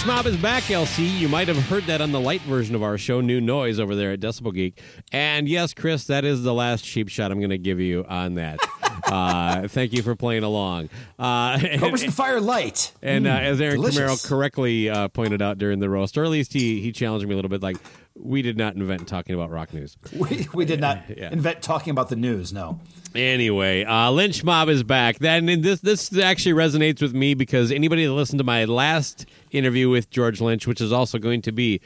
[0.06, 0.08] MC5.
[0.08, 1.20] Mob is back, LC.
[1.20, 3.96] You might have heard that on the light version of our show, New Noise, over
[3.96, 4.80] there at Decibel Geek.
[5.12, 8.36] And yes, Chris, that is the last cheap shot I'm going to give you on
[8.36, 8.60] that.
[9.06, 10.90] uh, thank you for playing along.
[11.18, 12.92] Uh, Cobras and Fire Light.
[13.02, 14.00] and uh, as Aaron delicious.
[14.00, 17.34] Camaro correctly uh, pointed out during the roast, or at least he, he challenged me
[17.34, 17.78] a little bit, like,
[18.18, 19.98] we did not invent talking about rock news.
[20.14, 21.32] We, we did not Yeah.
[21.32, 22.80] invent talking about the news, no.
[23.14, 25.20] Anyway, uh, Lynch Mob is back.
[25.20, 29.90] Then this this actually resonates with me because anybody that listened to my last interview
[29.90, 31.80] with George Lynch, which is also going to be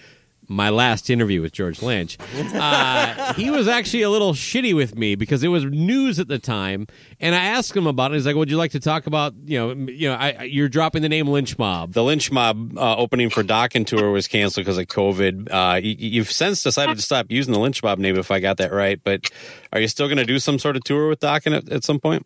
[0.49, 2.17] my last interview with George Lynch,
[2.53, 6.39] uh, he was actually a little shitty with me because it was news at the
[6.39, 6.87] time,
[7.19, 8.15] and I asked him about it.
[8.15, 11.01] He's like, "Would you like to talk about you know you know I, you're dropping
[11.03, 11.93] the name Lynch Mob?
[11.93, 15.47] The Lynch Mob uh, opening for Dokken tour was canceled because of COVID.
[15.49, 18.57] Uh, y- you've since decided to stop using the Lynch Mob name, if I got
[18.57, 18.99] that right.
[19.03, 19.29] But
[19.71, 21.99] are you still going to do some sort of tour with Dokken at, at some
[21.99, 22.25] point?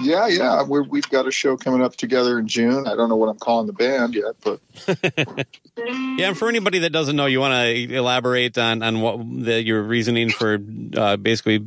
[0.00, 0.62] Yeah, yeah.
[0.62, 2.86] We're, we've got a show coming up together in June.
[2.86, 4.60] I don't know what I'm calling the band yet, but
[5.76, 9.62] Yeah, and for anybody that doesn't know, you want to elaborate on on what the,
[9.62, 10.58] your reasoning for
[10.96, 11.58] uh, basically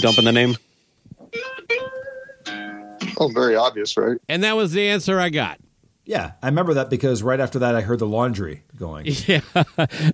[0.00, 0.56] dumping the name.
[3.18, 4.18] oh, very obvious, right?
[4.28, 5.58] And that was the answer I got.
[6.10, 9.06] Yeah, I remember that because right after that I heard the laundry going.
[9.28, 9.42] Yeah,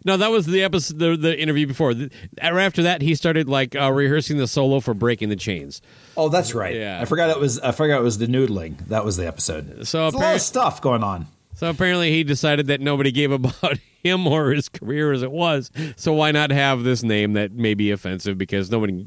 [0.05, 1.95] no, that was the episode, the, the interview before.
[1.95, 2.11] The-
[2.43, 5.81] Right after that, he started like uh, rehearsing the solo for Breaking the Chains.
[6.15, 6.77] Oh, that's right.
[6.77, 7.01] Yeah.
[7.01, 8.77] I forgot it was I forgot it was the noodling.
[8.89, 9.87] That was the episode.
[9.89, 11.29] So There's a lot of stuff going on.
[11.55, 15.71] So apparently he decided that nobody gave about him or his career as it was.
[15.97, 19.07] So why not have this name that may be offensive because nobody,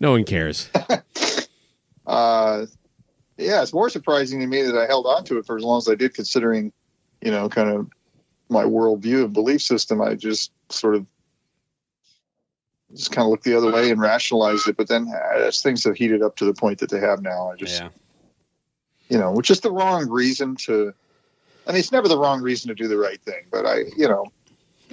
[0.00, 0.68] no one cares.
[2.06, 2.66] uh,
[3.38, 5.78] yeah, it's more surprising to me that I held on to it for as long
[5.78, 6.72] as I did, considering,
[7.20, 7.90] you know, kind of
[8.48, 10.00] my worldview and belief system.
[10.00, 11.06] I just sort of
[12.94, 14.76] just kind of looked the other way and rationalized it.
[14.76, 17.56] But then as things have heated up to the point that they have now, I
[17.56, 17.88] just, Yeah.
[19.08, 20.94] you know, which is the wrong reason to.
[21.66, 24.06] I mean, it's never the wrong reason to do the right thing, but I, you
[24.06, 24.26] know,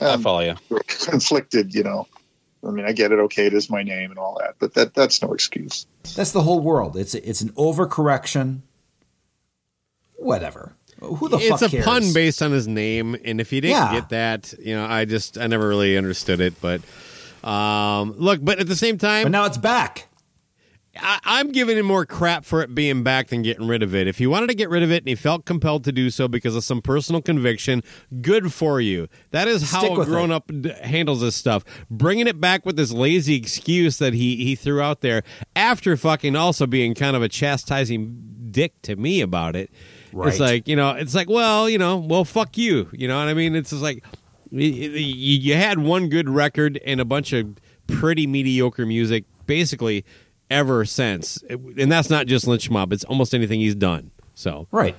[0.02, 0.56] I um, follow you.
[0.88, 1.76] conflicted.
[1.76, 2.08] You know,
[2.66, 3.20] I mean, I get it.
[3.20, 5.86] Okay, it is my name and all that, but that that's no excuse.
[6.16, 6.96] That's the whole world.
[6.96, 8.62] It's it's an overcorrection.
[10.16, 10.74] Whatever.
[11.02, 11.74] Who the fuck cares?
[11.74, 13.92] it's a pun based on his name, and if he didn't Yeah.
[13.92, 16.54] get that, you know, I just I never really understood it.
[16.62, 16.82] But
[17.48, 20.08] um, look, but at the same time, But now it's back.
[20.96, 24.08] I, I'm giving him more crap for it being back than getting rid of it.
[24.08, 26.28] If he wanted to get rid of it and he felt compelled to do so
[26.28, 27.82] because of some personal conviction,
[28.22, 29.08] good for you.
[29.32, 30.36] That is how a grown it.
[30.36, 31.64] up d- handles this stuff.
[31.90, 35.24] Bringing it back with this lazy excuse that he he threw out there
[35.56, 39.72] after fucking also being kind of a chastising dick to me about it.
[40.12, 40.30] Right.
[40.30, 42.88] It's like you know, it's like well, you know, well, fuck you.
[42.92, 43.56] You know what I mean?
[43.56, 44.04] It's just like
[44.52, 47.56] you had one good record and a bunch of
[47.88, 50.06] pretty mediocre music, basically
[50.50, 52.94] ever since, and that's not just Lynch Mob.
[52.94, 54.12] It's almost anything he's done.
[54.36, 54.96] So Right.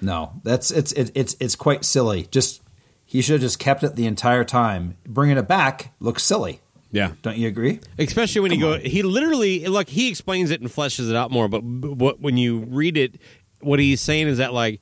[0.00, 2.26] No, that's it's it, it's it's quite silly.
[2.30, 2.62] Just
[3.06, 4.96] he should have just kept it the entire time.
[5.06, 6.60] Bringing it back looks silly.
[6.90, 7.80] yeah, Don't you agree?
[7.98, 8.78] especially when you go.
[8.78, 9.88] He literally look.
[9.88, 11.48] He explains it and fleshes it out more.
[11.48, 13.16] But what when you read it,
[13.60, 14.80] what he's saying is that like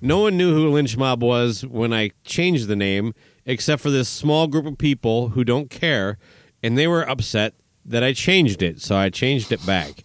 [0.00, 3.14] no one knew who Lynch Mob was when I changed the name,
[3.46, 6.18] except for this small group of people who don't care,
[6.62, 7.54] and they were upset
[7.88, 10.04] that I changed it, so I changed it back.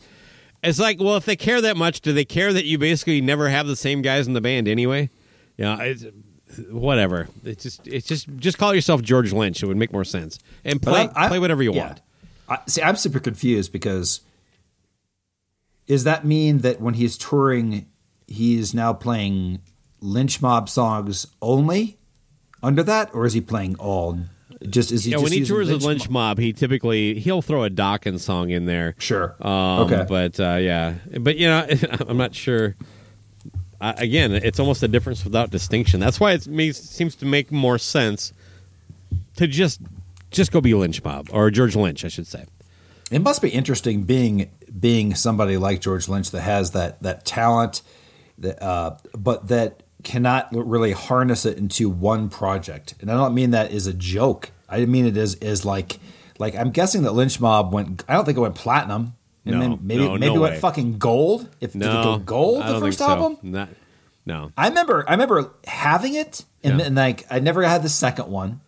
[0.63, 3.49] It's like, well, if they care that much, do they care that you basically never
[3.49, 5.09] have the same guys in the band anyway?
[5.57, 6.05] Yeah, it's,
[6.69, 7.27] whatever.
[7.43, 9.61] It's just, it's just, just call yourself George Lynch.
[9.61, 11.87] It would make more sense, and play, I'm- I'm- play whatever you yeah.
[11.87, 12.01] want.
[12.49, 14.21] I, see, I'm super confused because
[15.87, 17.87] does that mean that when he's touring,
[18.27, 19.59] he's now playing
[20.01, 21.97] Lynch Mob songs only
[22.61, 24.19] under that, or is he playing all?
[24.69, 25.11] Just is he?
[25.11, 26.37] Yeah, just when he tours with Lynch Mob?
[26.37, 28.95] Mob, he typically he'll throw a Dokken song in there.
[28.97, 29.35] Sure.
[29.41, 30.05] Um, Okay.
[30.07, 31.67] But uh, yeah, but you know,
[32.07, 32.75] I'm not sure.
[33.81, 35.99] Uh, again, it's almost a difference without distinction.
[35.99, 38.31] That's why it makes, seems to make more sense
[39.35, 39.81] to just
[40.31, 42.45] just go be Lynch Mob or George Lynch, I should say.
[43.11, 44.49] It must be interesting being
[44.79, 47.81] being somebody like George Lynch that has that that talent,
[48.37, 52.95] that uh, but that cannot really harness it into one project.
[53.01, 54.51] And I don't mean that as a joke.
[54.69, 55.99] I mean it as is like
[56.39, 58.03] like I'm guessing that Lynch Mob went.
[58.07, 59.15] I don't think it went platinum.
[59.45, 60.59] And No, then maybe no, maybe no it went way.
[60.59, 61.49] fucking gold.
[61.59, 63.07] If did it go gold the first so.
[63.09, 63.37] album?
[63.43, 63.69] Not,
[64.25, 64.51] no.
[64.57, 66.85] I remember I remember having it and Yeah.
[66.85, 68.61] then like I never had the second one.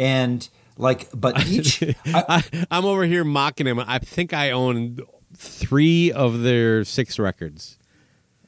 [0.00, 3.78] And like but each I, I'm over here mocking him.
[3.80, 4.98] I think I own
[5.36, 7.76] three of their six records.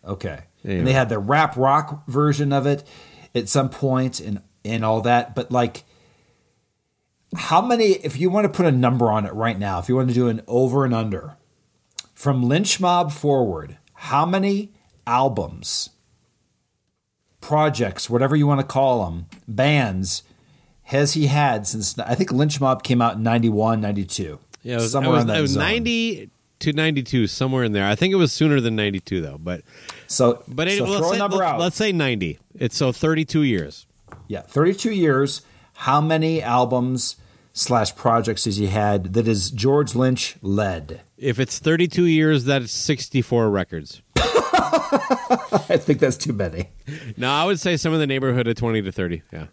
[0.05, 0.41] Okay.
[0.67, 0.79] Anyway.
[0.81, 2.87] And they had the rap rock version of it
[3.35, 5.35] at some point and and all that.
[5.35, 5.85] But like
[7.37, 9.97] how many if you want to put a number on it right now, if you
[9.97, 11.37] want to do an over and under,
[12.14, 14.73] from Lynch Mob forward, how many
[15.07, 15.91] albums,
[17.41, 20.25] projects, whatever you want to call them, bands
[20.85, 24.39] has he had since I think Lynch Mob came out in 91, 92.
[24.62, 25.62] Yeah, it was, somewhere it was, in that was zone.
[25.62, 27.86] 90 to 92, somewhere in there.
[27.86, 29.38] I think it was sooner than 92, though.
[29.38, 29.62] But
[30.07, 31.61] So, but so let's, a say, number let, out.
[31.61, 32.38] let's say 90.
[32.59, 33.86] It's so 32 years.
[34.28, 35.42] Yeah, 32 years.
[35.74, 37.16] How many albums
[37.52, 41.02] slash projects has he had that is George Lynch led?
[41.18, 44.02] If it's 32 years, that's 64 records.
[44.16, 46.70] I think that's too many.
[47.16, 49.22] No, I would say some in the neighborhood of 20 to 30.
[49.32, 49.46] Yeah.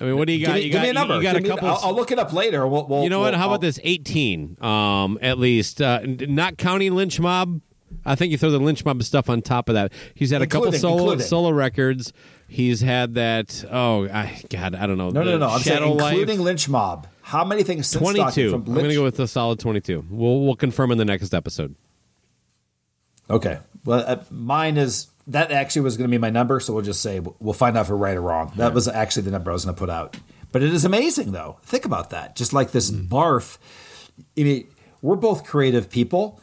[0.00, 0.54] I mean, what do you got?
[0.54, 1.16] give me, you got, me a number.
[1.16, 2.66] You got Give a me- I'll, I'll look it up later.
[2.66, 3.34] We'll, we'll, you know what?
[3.34, 3.80] How about this?
[3.82, 5.82] 18, um, at least.
[5.82, 7.60] Uh, not counting Lynch Mob.
[8.04, 9.92] I think you throw the Lynch Mob stuff on top of that.
[10.14, 11.26] He's had a couple solo including.
[11.26, 12.12] solo records.
[12.46, 13.64] He's had that.
[13.70, 15.10] Oh, I, God, I don't know.
[15.10, 15.48] No, no, no.
[15.48, 16.12] I'm saying Shadow Life.
[16.12, 17.06] including Lynch Mob.
[17.22, 18.50] How many things since 22.
[18.50, 20.06] from I'm going to go with a solid 22.
[20.10, 21.74] We'll we'll confirm in the next episode.
[23.30, 23.58] Okay.
[23.84, 27.00] Well, uh, mine is that actually was going to be my number, so we'll just
[27.00, 28.52] say we'll find out if we're right or wrong.
[28.56, 30.16] That was actually the number I was going to put out.
[30.52, 31.58] But it is amazing, though.
[31.62, 32.34] Think about that.
[32.36, 33.08] Just like this Mm.
[33.08, 33.56] barf.
[34.38, 34.66] I mean,
[35.00, 36.40] we're both creative people.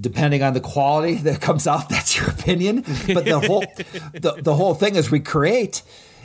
[0.00, 2.82] Depending on the quality that comes out, that's your opinion.
[3.12, 3.60] But the whole
[4.12, 5.82] the, the whole thing is we create,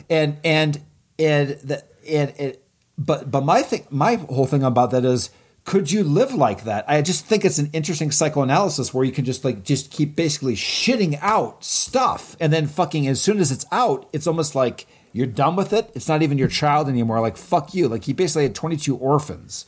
[0.09, 0.79] and and
[1.17, 2.63] and the and it.
[2.97, 5.29] But but my thing, my whole thing about that is
[5.69, 6.83] could you live like that?
[6.89, 10.55] I just think it's an interesting psychoanalysis where you can just like just keep basically
[10.55, 15.27] shitting out stuff, and then fucking as soon as it's out, it's almost like you're
[15.27, 15.91] done with it.
[15.93, 17.19] It's not even your child anymore.
[17.21, 17.87] Like fuck you.
[17.87, 19.67] Like he basically had 22 orphans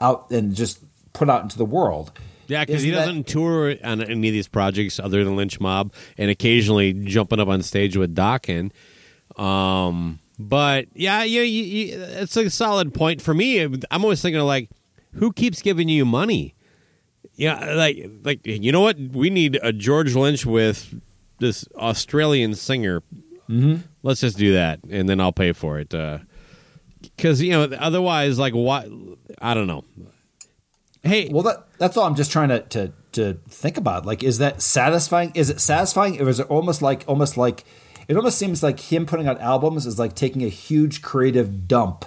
[0.00, 0.84] out and just
[1.14, 2.12] put out into the world.
[2.46, 5.58] Yeah, because he Isn't that- doesn't tour on any of these projects other than Lynch
[5.58, 8.70] Mob, and occasionally jumping up on stage with Dokken.
[9.36, 13.58] Um, but yeah, you, you, you, it's a solid point for me.
[13.60, 14.70] I'm always thinking of like,
[15.14, 16.54] who keeps giving you money?
[17.34, 18.98] Yeah, like like you know what?
[18.98, 20.94] We need a George Lynch with
[21.38, 23.02] this Australian singer.
[23.48, 23.76] Mm-hmm.
[24.02, 25.94] Let's just do that, and then I'll pay for it.
[27.00, 28.88] Because you know, otherwise, like what?
[29.40, 29.84] I don't know.
[31.02, 34.04] Hey, Well, that that's all I'm just trying to to to think about.
[34.04, 35.32] Like, is that satisfying?
[35.34, 37.64] Is it satisfying, or is it almost like almost like
[38.06, 42.04] it almost seems like him putting out albums is like taking a huge creative dump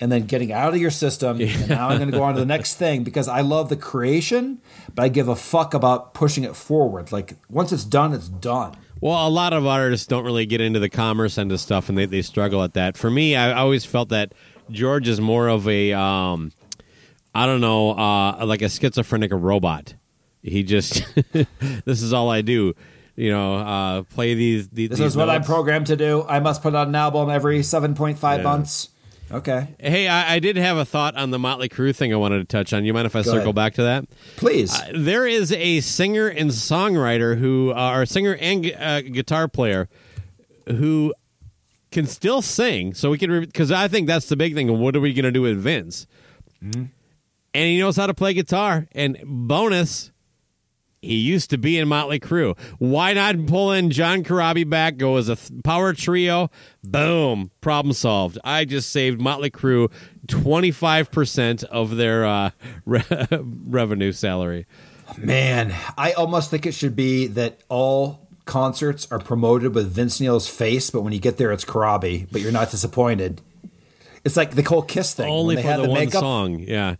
[0.00, 1.40] and then getting out of your system.
[1.40, 3.76] And now I'm going to go on to the next thing because I love the
[3.76, 4.60] creation,
[4.94, 7.12] but I give a fuck about pushing it forward.
[7.12, 8.76] Like once it's done, it's done.
[9.00, 11.98] Well, a lot of artists don't really get into the commerce end of stuff, and
[11.98, 12.96] they, they struggle at that.
[12.96, 14.32] For me, I always felt that
[14.70, 16.50] George is more of a, um,
[17.34, 19.94] I don't know, uh, like a schizophrenic robot.
[20.42, 21.04] He just,
[21.84, 22.72] this is all I do,
[23.16, 24.68] you know, uh, play these.
[24.70, 26.24] these This these is what I'm programmed to do.
[26.26, 28.42] I must put out an album every 7.5 Yeah.
[28.42, 28.88] months.
[29.30, 29.74] Okay.
[29.80, 32.44] Hey, I, I did have a thought on the Motley Crue thing I wanted to
[32.44, 32.84] touch on.
[32.84, 33.54] You mind if I Go circle ahead.
[33.56, 34.04] back to that?
[34.36, 34.72] Please.
[34.72, 39.88] Uh, there is a singer and songwriter who, uh, or singer and uh, guitar player
[40.68, 41.12] who
[41.90, 42.94] can still sing.
[42.94, 44.78] So we can, because I think that's the big thing.
[44.78, 46.06] What are we going to do with Vince?
[46.62, 46.90] And
[47.52, 48.86] he knows how to play guitar.
[48.92, 50.12] And bonus,
[51.02, 52.58] he used to be in Motley Crue.
[52.78, 56.50] Why not pull in John Corabi back, go as a th- power trio?
[56.82, 58.38] Boom, problem solved.
[58.44, 59.90] I just saved Motley Crue
[60.26, 62.50] 25% of their uh,
[62.84, 64.66] re- revenue salary.
[65.18, 70.48] Man, I almost think it should be that all concerts are promoted with Vince Neil's
[70.48, 73.40] face, but when you get there, it's Corabi, but you're not disappointed.
[74.24, 75.30] It's like the whole Kiss thing.
[75.30, 76.20] Only for had the, one makeup.
[76.20, 76.96] song, yeah.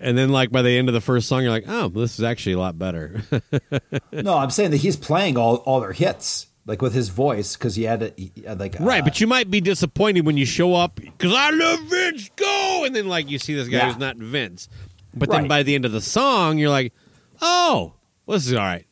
[0.00, 2.24] And then, like by the end of the first song, you're like, "Oh, this is
[2.24, 3.22] actually a lot better."
[4.12, 7.74] No, I'm saying that he's playing all, all their hits, like with his voice, because
[7.74, 10.44] he had, a, he had like right, uh, but you might be disappointed when you
[10.46, 12.30] show up because I love Vince.
[12.36, 13.86] Go, and then like you see this guy Yeah.
[13.88, 14.68] who's not Vince,
[15.14, 16.92] but then by the end of the song, you're like,
[17.40, 17.94] "Oh,
[18.26, 18.86] well, this is all right."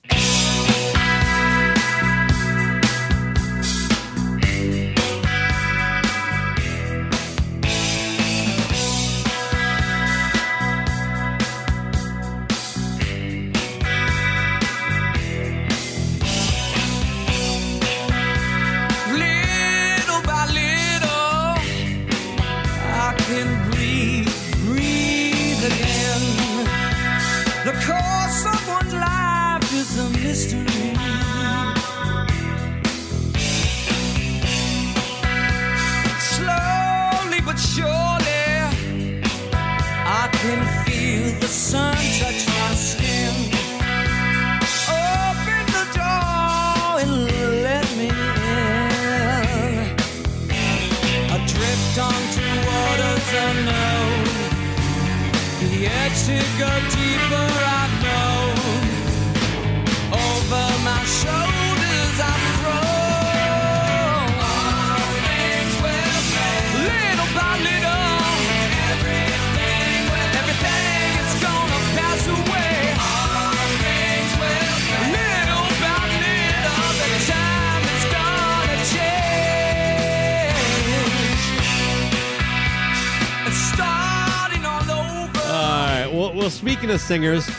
[87.10, 87.50] Singers,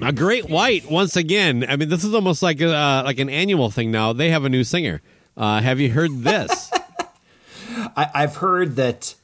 [0.00, 1.66] a Great White once again.
[1.68, 4.12] I mean, this is almost like uh, like an annual thing now.
[4.12, 5.02] They have a new singer.
[5.36, 6.70] Uh, have you heard this?
[7.96, 9.16] I, I've heard that.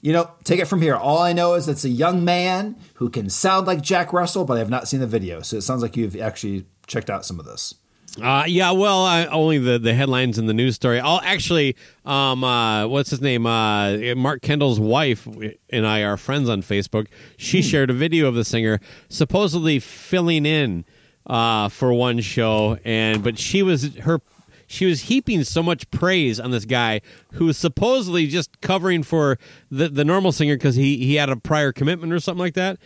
[0.00, 0.96] You know, take it from here.
[0.96, 4.54] All I know is it's a young man who can sound like Jack Russell, but
[4.54, 5.42] I have not seen the video.
[5.42, 7.74] So it sounds like you've actually checked out some of this.
[8.20, 11.00] Uh, yeah, well, I, only the, the headlines in the news story.
[11.00, 13.46] I'll actually, um, uh, what's his name?
[13.46, 15.26] Uh, Mark Kendall's wife
[15.70, 17.06] and I are friends on Facebook.
[17.38, 20.84] She shared a video of the singer supposedly filling in
[21.26, 24.20] uh, for one show, and but she was her
[24.66, 27.02] she was heaping so much praise on this guy
[27.32, 29.38] who was supposedly just covering for
[29.70, 32.78] the the normal singer because he he had a prior commitment or something like that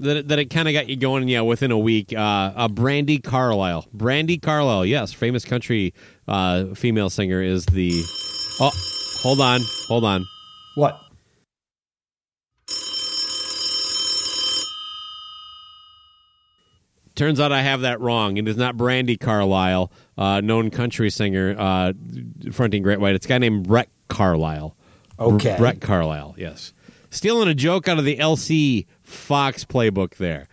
[0.00, 1.28] that, that it kind of got you going.
[1.28, 2.18] Yeah, within a week, uh,
[2.56, 3.86] uh, Brandy Carlisle.
[3.92, 5.94] Brandy Carlisle, yes, famous country
[6.26, 7.92] uh, female singer is the.
[8.60, 8.70] Oh,
[9.22, 10.26] hold on, hold on.
[10.74, 11.00] What?
[17.14, 18.38] Turns out I have that wrong.
[18.38, 21.92] It is not Brandy Carlisle, uh, known country singer uh,
[22.50, 23.14] fronting Great White.
[23.14, 24.74] It's a guy named Brett Carlisle.
[25.18, 25.54] Okay.
[25.58, 26.72] Brett Carlisle, yes.
[27.10, 30.46] Stealing a joke out of the LC Fox playbook there.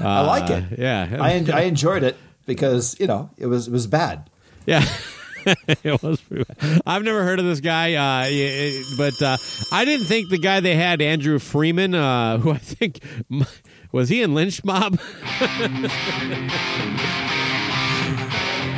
[0.00, 0.78] I like Uh, it.
[0.78, 1.16] yeah.
[1.20, 4.28] I, en- I enjoyed it because you know it was it was bad.
[4.66, 4.84] Yeah.
[5.66, 6.80] it was bad.
[6.86, 8.28] I've never heard of this guy, uh,
[8.96, 9.36] but uh,
[9.72, 13.00] I didn't think the guy they had, Andrew Freeman, uh, who I think
[13.90, 15.00] was he in Lynch Mob?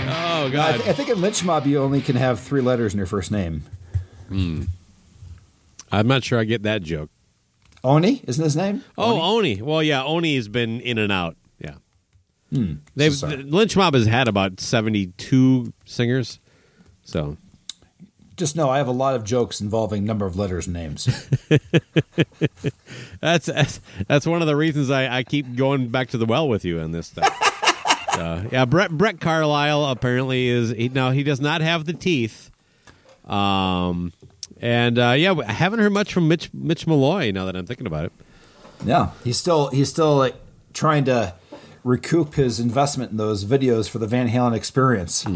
[0.09, 0.77] oh I, God!
[0.77, 3.31] th- I think in Lynch Mob you only can have three letters in your first
[3.31, 3.63] name.
[4.31, 7.11] I'm not sure I get that joke.
[7.85, 8.83] Oni isn't his name?
[8.97, 9.61] Oh, Oni.
[9.63, 11.37] Well, yeah, Oni's been in and out.
[11.59, 11.75] Yeah,
[12.97, 13.29] they've So.
[13.29, 16.41] Lynch Mob has had about 72 singers.
[17.05, 17.37] So
[18.37, 21.07] Just know I have a lot of jokes involving number of letters and names.
[23.21, 26.49] That's that's, that's one of the reasons I, I keep going back to the well
[26.49, 27.29] with you on this stuff.
[28.19, 32.51] uh, yeah, Brett Brett Carlisle apparently is he, now he does not have the teeth.
[33.25, 34.13] Um,
[34.65, 37.87] and uh, yeah, I haven't heard much from Mitch Mitch Malloy now that I'm thinking
[37.87, 38.13] about it.
[38.85, 40.35] yeah, he's still he's still like
[40.73, 41.35] trying to
[41.85, 45.27] recoup his investment in those videos for the Van Halen experience.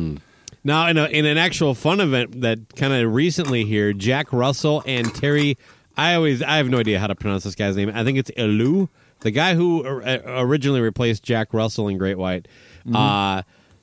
[0.65, 4.83] Now, in a, in an actual fun event that kind of recently here, Jack Russell
[4.87, 5.57] and Terry,
[5.97, 7.93] I always I have no idea how to pronounce this guy's name.
[7.95, 8.89] I think it's Elu,
[9.21, 12.49] the guy who uh, originally replaced Jack Russell in Great White.
[12.93, 13.43] Uh,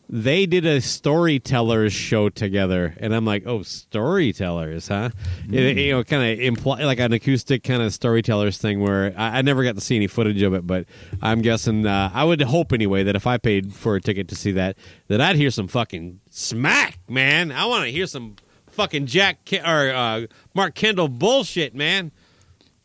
[0.10, 5.10] they did a storytellers show together, and I'm like, oh, storytellers, huh?
[5.52, 9.40] It- you know, kind of imply like an acoustic kind of storytellers thing where I,
[9.40, 10.86] I never got to see any footage of it, but
[11.22, 14.36] I'm guessing uh, I would hope anyway that if I paid for a ticket to
[14.36, 14.78] see that,
[15.08, 17.52] that I'd hear some fucking smack, man.
[17.52, 18.36] I want to hear some
[18.68, 22.12] fucking Jack Ke- or uh, Mark Kendall bullshit, man.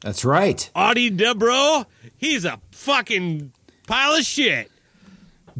[0.00, 0.70] That's right.
[0.74, 1.84] Audie Desbrow,
[2.16, 3.52] he's a fucking
[3.86, 4.70] pile of shit.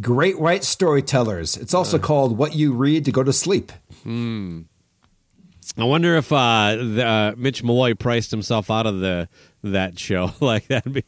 [0.01, 1.57] Great White Storytellers.
[1.57, 3.73] It's also called What You Read to Go to Sleep.
[4.03, 4.63] Hmm.
[5.79, 9.29] I wonder if uh, the, uh, Mitch Malloy priced himself out of the
[9.63, 10.91] that show like that.
[10.93, 11.05] Be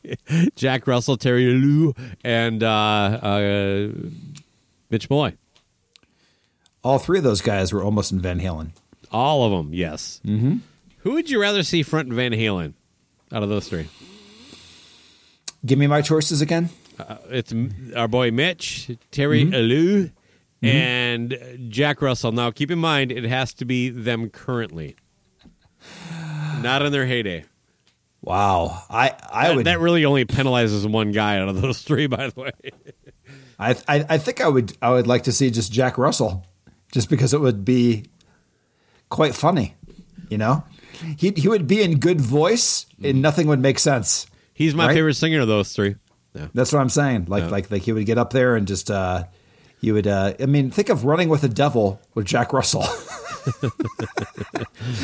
[0.56, 3.88] Jack Russell, Terry Lou, and uh, uh,
[4.90, 5.34] Mitch Malloy.
[6.84, 8.70] All three of those guys were almost in Van Halen.
[9.10, 10.20] All of them, yes.
[10.24, 10.58] Mm-hmm.
[10.98, 12.74] Who would you rather see front Van Halen
[13.30, 13.88] out of those three?
[15.64, 16.70] Give me my choices again.
[17.08, 17.52] Uh, it's
[17.96, 20.10] our boy Mitch, Terry Lou,
[20.62, 21.38] and
[21.68, 22.32] Jack Russell.
[22.32, 24.96] Now, keep in mind, it has to be them currently,
[26.62, 27.44] not in their heyday.
[28.20, 32.06] Wow, I I That, would that really only penalizes one guy out of those three,
[32.06, 32.52] by the way.
[33.58, 36.46] I, I I think I would I would like to see just Jack Russell,
[36.92, 38.04] just because it would be
[39.08, 39.74] quite funny,
[40.30, 40.62] you know.
[41.18, 44.26] He he would be in good voice and nothing would make sense.
[44.54, 44.94] He's my Right?
[44.94, 45.96] favorite singer of those three.
[46.34, 46.48] Yeah.
[46.54, 47.26] That's what I'm saying.
[47.28, 49.24] Like like like he would get up there and just uh
[49.80, 52.84] he would uh I mean think of running with the devil with Jack Russell.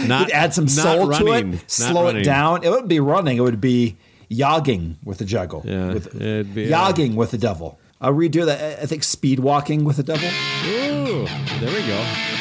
[0.06, 2.22] Not He'd add some soul running, to it, slow running.
[2.22, 2.64] it down.
[2.64, 3.36] It wouldn't be running.
[3.36, 3.96] It would be
[4.30, 5.62] yogging with the juggle.
[5.66, 7.78] Yeah, with, it'd be, uh, yogging with the devil.
[8.00, 8.78] I'll redo that.
[8.78, 10.28] I- I think speed walking with the devil.
[10.66, 11.26] Ooh,
[11.60, 12.37] there we go.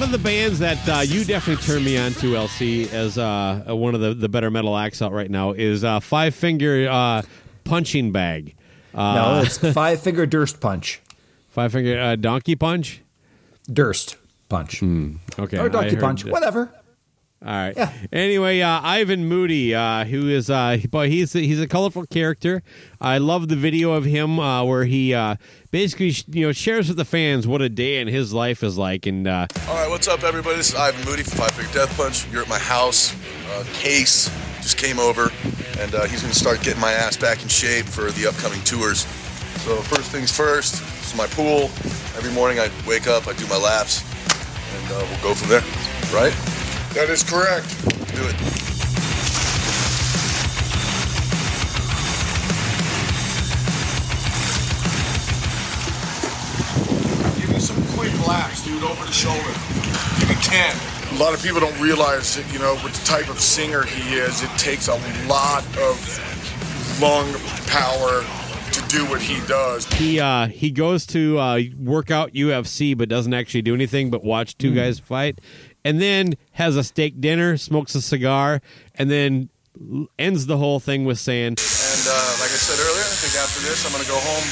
[0.00, 3.62] One of the bands that uh, you definitely turned me on to, LC, as uh,
[3.68, 6.88] uh, one of the, the better metal acts out right now, is uh, Five Finger
[6.88, 7.20] uh,
[7.64, 8.54] Punching Bag.
[8.94, 11.02] Uh, no, it's five finger Durst punch.
[11.50, 13.02] Five Finger uh, Donkey Punch?
[13.70, 14.16] Durst
[14.48, 15.58] punch Okay.
[15.58, 16.32] or donkey punch, that.
[16.32, 16.72] whatever.
[17.42, 17.74] All right.
[17.74, 17.90] Yeah.
[18.12, 22.62] Anyway, uh, Ivan Moody, uh, who is, uh, boy, he's he's a colorful character.
[23.00, 25.36] I love the video of him uh, where he uh,
[25.70, 28.76] basically, sh- you know, shares with the fans what a day in his life is
[28.76, 30.56] like, and uh, All right, what's up, everybody?
[30.56, 32.30] This is Ivan Moody from Five Finger Death Punch.
[32.30, 33.14] You're at my house.
[33.52, 35.30] Uh, Case just came over,
[35.78, 38.60] and uh, he's going to start getting my ass back in shape for the upcoming
[38.64, 39.00] tours.
[39.64, 41.70] So first things first, this is my pool.
[42.18, 44.04] Every morning I wake up, I do my laps,
[44.76, 45.62] and uh, we'll go from there.
[46.12, 46.34] Right?
[46.94, 47.68] That is correct.
[48.14, 48.36] Do it.
[57.40, 59.38] Give me some quick laps, dude, over the shoulder.
[60.18, 60.76] Give me 10.
[61.12, 64.16] A lot of people don't realize that, you know, with the type of singer he
[64.16, 64.94] is, it takes a
[65.26, 67.32] lot of lung
[67.66, 68.24] power
[68.72, 69.84] to do what he does.
[69.94, 74.22] he uh, he goes to uh, work out UFC, but doesn't actually do anything but
[74.22, 75.40] watch two guys fight,
[75.84, 78.60] and then has a steak dinner, smokes a cigar,
[78.94, 79.48] and then
[80.18, 83.60] ends the whole thing with saying, And uh, like I said earlier, I think after
[83.68, 84.44] this I'm going to go home,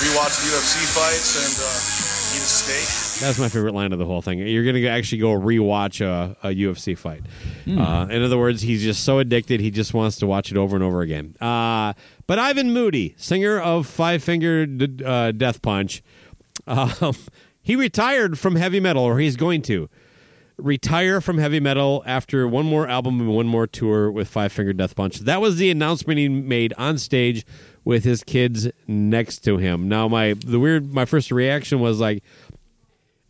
[0.00, 3.20] rewatch the UFC fights, and uh, eat a steak.
[3.20, 4.38] That's my favorite line of the whole thing.
[4.38, 7.22] You're going to actually go rewatch a, a UFC fight.
[7.66, 10.76] Uh, in other words, he's just so addicted, he just wants to watch it over
[10.76, 11.34] and over again.
[11.40, 11.94] Uh,
[12.26, 16.02] but Ivan Moody, singer of Five Finger D- uh, Death Punch,
[16.66, 17.14] um,
[17.62, 19.88] he retired from heavy metal, or he's going to
[20.58, 24.72] retire from heavy metal after one more album and one more tour with Five Finger
[24.72, 25.20] Death Punch.
[25.20, 27.44] That was the announcement he made on stage
[27.84, 29.88] with his kids next to him.
[29.88, 32.22] Now, my the weird, my first reaction was like,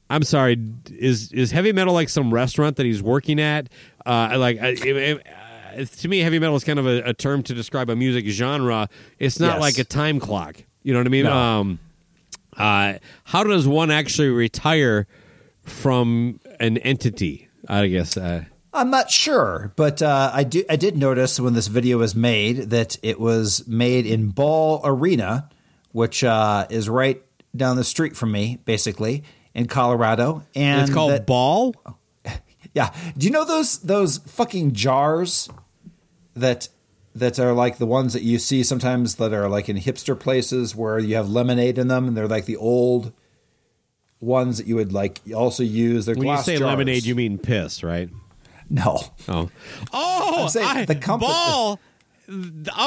[0.09, 0.57] I'm sorry.
[0.91, 3.69] Is is heavy metal like some restaurant that he's working at?
[4.05, 7.13] Uh, like I- it- it- uh, to me, heavy metal is kind of a, a
[7.13, 8.89] term to describe a music genre.
[9.19, 9.61] It's not Yes.
[9.61, 10.57] like a time clock.
[10.85, 11.25] You know what I mean?
[11.25, 11.33] No.
[11.37, 11.79] Um,
[12.57, 15.07] uh, how does one actually retire
[15.67, 17.49] from an entity?
[17.69, 18.17] I guess.
[18.17, 20.65] Uh, I'm not sure, but uh, I do.
[20.71, 25.49] I did notice when this video was made that it was made in Ball Arena,
[25.93, 27.23] which uh, is right
[27.55, 30.43] down the street from me, basically in Colorado.
[30.55, 31.75] And it's called that- Ball.
[32.75, 32.93] Yeah.
[33.17, 35.49] Do you know those those fucking jars
[36.35, 36.69] that
[37.15, 40.77] that are like the ones that you see sometimes that are like in hipster places
[40.77, 43.15] where you have lemonade in them and they're like the old
[44.21, 46.07] ones that you would like also use.
[46.07, 46.67] They're When you say jars.
[46.67, 48.09] lemonade, you mean piss, right?
[48.71, 49.01] no.
[49.29, 49.49] Oh,
[49.93, 51.81] oh, I'm I- the company- ball.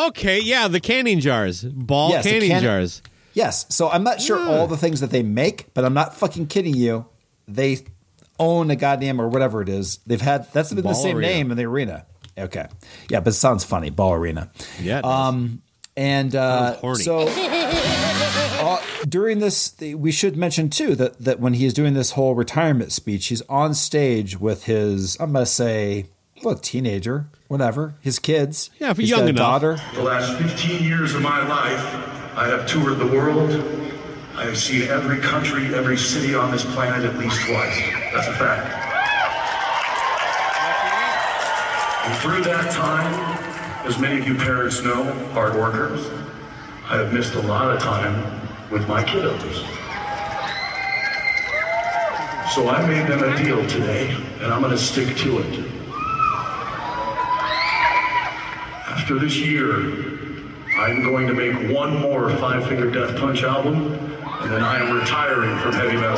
[0.08, 3.02] Okay, yeah, the canning jars, ball Yes, canning can- jars.
[3.34, 3.66] Yes.
[3.70, 6.76] So I'm not sure all the things that they make, but I'm not fucking kidding
[6.76, 7.06] you.
[7.48, 7.86] They
[8.38, 10.00] own a goddamn or whatever it is.
[10.08, 11.28] They've had that's been Ball the same Arena.
[11.28, 12.06] name in the arena.
[12.38, 12.66] Okay.
[13.10, 13.92] Yeah, but it sounds funny.
[13.92, 14.50] Ball arena.
[14.82, 15.12] Yeah, it does.
[15.30, 15.62] Um,
[15.96, 17.04] and uh, horny.
[17.04, 17.20] so
[19.10, 22.92] during this, we should mention too that that when he is doing this whole retirement
[22.92, 26.06] speech, he's on stage with his I'm gonna say,
[26.44, 28.70] well, teenager, whatever, his kids.
[28.80, 29.40] Yeah, if He's young got a enough.
[29.62, 29.78] daughter.
[29.96, 31.84] The last 15 years of my life,
[32.38, 33.52] I have toured the world.
[34.36, 37.78] I have seen every country, every city on this planet at least twice.
[38.14, 38.86] That's a fact.
[42.06, 43.14] And through that time,
[43.86, 45.04] as many of you parents know,
[45.34, 46.08] hard workers,
[46.88, 48.24] I have missed a lot of time
[48.72, 49.66] with my kiddos.
[52.54, 54.10] So I made them a deal today,
[54.42, 55.66] and I'm going to stick to it.
[58.88, 59.76] After this year,
[60.78, 64.96] I'm going to make one more Five Finger Death Punch album, and then I am
[64.98, 66.18] retiring from heavy metal.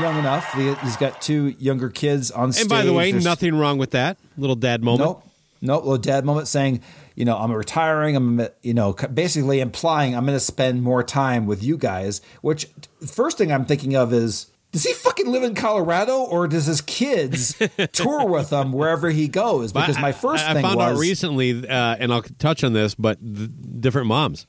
[0.00, 0.52] young enough.
[0.54, 2.62] He- He's got two younger kids on stage.
[2.62, 5.00] And by the way, There's- nothing wrong with that little dad moment.
[5.10, 5.24] Nope.
[5.60, 5.82] Nope.
[5.84, 6.80] Little dad moment saying,
[7.18, 8.14] you know, I'm retiring.
[8.14, 12.20] I'm, you know, basically implying I'm going to spend more time with you guys.
[12.42, 12.68] Which
[13.04, 16.80] first thing I'm thinking of is, does he fucking live in Colorado or does his
[16.80, 17.60] kids
[17.92, 19.72] tour with him wherever he goes?
[19.72, 22.62] Because I- my first I, I thing found was out recently, uh, and I'll touch
[22.62, 23.50] on this, but th-
[23.80, 24.46] different moms.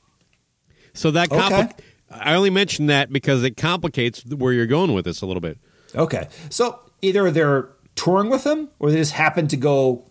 [0.94, 1.72] So that compli- Okay.
[2.12, 5.58] I only mention that because it complicates where you're going with this a little bit.
[5.94, 6.28] okay.
[6.50, 10.09] So either they're touring with him or they just happen to go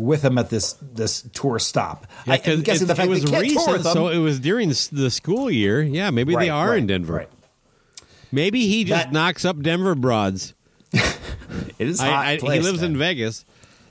[0.00, 2.06] with him at this this tour stop.
[2.26, 4.18] I, because I'm guessing it, the fact it was they can't tour recent, so it
[4.18, 5.82] was during the, school year.
[5.82, 7.12] Yeah, maybe Right, they are in Denver.
[7.14, 7.28] right.
[8.32, 10.54] Maybe he just That- knocks up Denver broads.
[11.78, 12.92] It is I, hot I, he place, lives man.
[12.92, 13.44] in Vegas.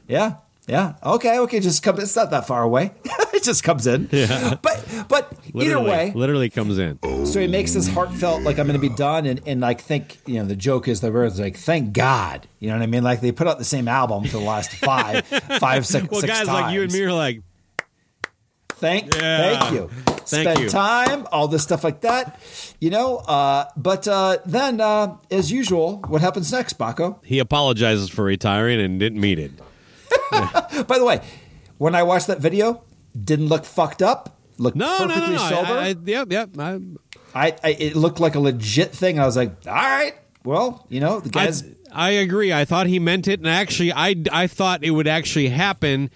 [0.07, 0.35] Yeah.
[0.69, 0.93] Yeah.
[1.03, 1.39] Okay.
[1.39, 1.59] Okay.
[1.59, 1.99] Just come.
[1.99, 2.91] It's not that far away.
[3.33, 4.07] it just comes in.
[4.11, 4.55] Yeah.
[4.61, 6.99] But but either way, literally comes in.
[7.25, 10.19] so he makes this heartfelt like I'm going to be done, and and like think
[10.27, 12.47] you know the joke is the words like thank God.
[12.59, 13.03] You know what I mean?
[13.03, 15.25] Like they put out the same album for the last five
[15.59, 16.61] five six Well, six guys times.
[16.61, 17.41] like you and me are like,
[18.75, 19.59] Thank, Yeah.
[19.59, 19.89] thank you.
[20.07, 20.69] Thank Spend you.
[20.69, 22.39] time, all this stuff like that,
[22.79, 23.17] you know.
[23.17, 27.17] Uh, but uh, then, uh, as usual, what happens next, Bakko?
[27.25, 29.51] He apologizes for retiring and didn't mean it.
[30.87, 31.21] By the way,
[31.77, 32.83] when I watched that video,
[33.21, 34.37] didn't look fucked up.
[34.57, 35.37] Looked No, no, no, no.
[35.37, 35.71] Sober.
[35.71, 36.49] I, I, yep, yep.
[36.57, 36.79] I,
[37.33, 39.19] I, I it looked like a legit thing.
[39.19, 40.13] I was like, all right,
[40.43, 41.63] well, you know, the I, guys.
[41.91, 42.53] I agree.
[42.53, 46.11] I thought he meant it, and actually, I, I thought it would actually happen,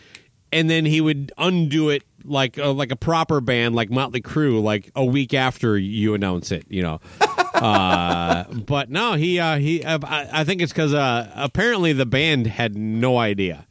[0.52, 4.62] and then he would undo it like a, like a proper band, like Motley Crue,
[4.62, 6.66] like a week after you announce it.
[6.70, 7.02] You know.
[7.54, 9.84] uh, but no, he uh, he.
[9.86, 13.68] I, I think it's because uh, apparently the band had no idea.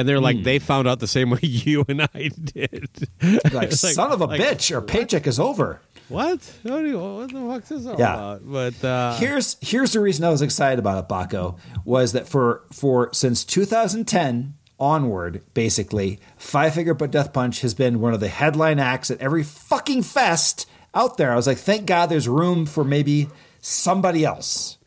[0.00, 2.88] And they're like, they found out the same way you and I did.
[3.22, 5.80] like, like- son of a like, bitch, our paycheck is over.
[6.08, 6.40] What?
[6.64, 8.14] What, you, what the fuck's this all Yeah.
[8.14, 8.40] about?
[8.44, 12.62] But uh, here's here's the reason I was excited about it, Bakko, was that for
[12.72, 18.28] for since 2010 onward, basically, Five Finger But Death Punch has been one of the
[18.28, 21.30] headline acts at every fucking fest out there.
[21.32, 23.28] I was like, thank God there's room for maybe
[23.60, 24.78] somebody else.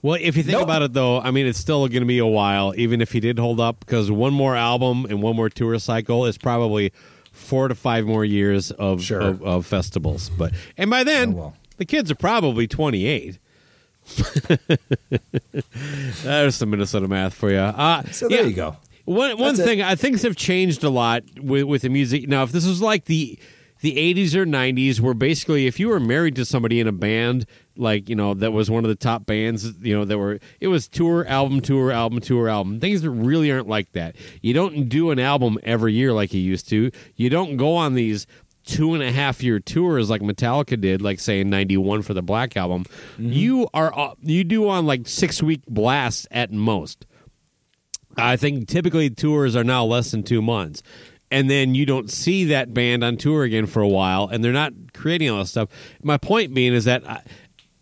[0.00, 0.62] Well, if you think Nope.
[0.62, 3.18] about it, though, I mean, it's still going to be a while, even if he
[3.20, 6.92] did hold up, because one more album and one more tour cycle is probably
[7.32, 9.20] four to five more years of Sure.
[9.20, 10.28] of, of festivals.
[10.30, 11.56] But and by then, Oh, well.
[11.78, 13.38] the kids are probably twenty eight.
[16.22, 17.58] There's some Minnesota math for you.
[17.58, 18.46] Uh, So there yeah.
[18.46, 18.76] you go.
[19.04, 19.64] One one That's it.
[19.64, 22.28] thing, I things have changed a lot with with the music.
[22.28, 23.38] Now, if this was like the
[23.80, 27.46] the 80s or 90s, were basically if you were married to somebody in a band,
[27.76, 30.68] like you know that was one of the top bands, you know that were it
[30.68, 32.80] was tour album tour album tour album.
[32.80, 34.16] Things that really aren't like that.
[34.42, 36.90] You don't do an album every year like you used to.
[37.16, 38.26] You don't go on these
[38.64, 42.22] two and a half year tours like Metallica did, like say in '91 for the
[42.22, 42.84] Black album.
[43.18, 47.06] You are uh, you do on like six week blasts at most.
[48.16, 50.82] I think typically tours are now less than two months.
[51.30, 54.52] And then you don't see that band on tour again for a while, and they're
[54.52, 55.68] not creating all this stuff.
[56.02, 57.22] My point being is that I,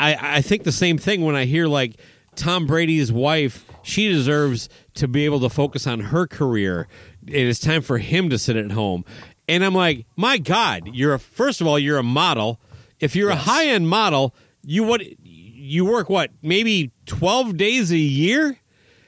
[0.00, 2.00] I, I think the same thing when I hear like
[2.34, 6.88] Tom Brady's wife, she deserves to be able to focus on her career.
[7.26, 9.04] It is time for him to sit at home.
[9.48, 12.60] And I'm like, my God, you're a, first of all, you're a model.
[12.98, 17.98] If you're a high end model, you what you work what maybe twelve days a
[17.98, 18.58] year.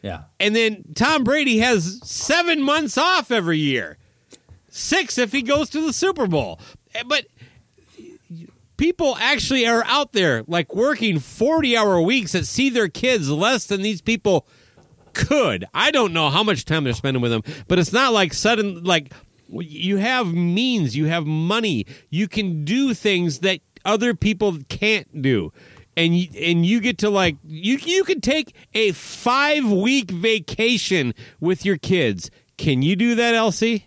[0.02, 0.24] Yeah.
[0.38, 3.98] And then Tom Brady has seven months off every year,
[4.78, 6.60] six if he goes to the Super Bowl.
[6.94, 7.26] Eh, But
[8.76, 13.66] people actually are out there like working 40 hour weeks that see their kids less
[13.66, 14.46] than these people
[15.12, 15.66] could.
[15.74, 18.84] I don't know how much time they're spending with them, but it's not like sudden,
[18.84, 19.12] like
[19.50, 25.52] you have means, you have money, you can do things that other people can't do.
[25.96, 31.12] And you, and you get to like you you can take a 5 week vacation
[31.40, 32.30] with your kids.
[32.56, 33.84] Can you do that, LC?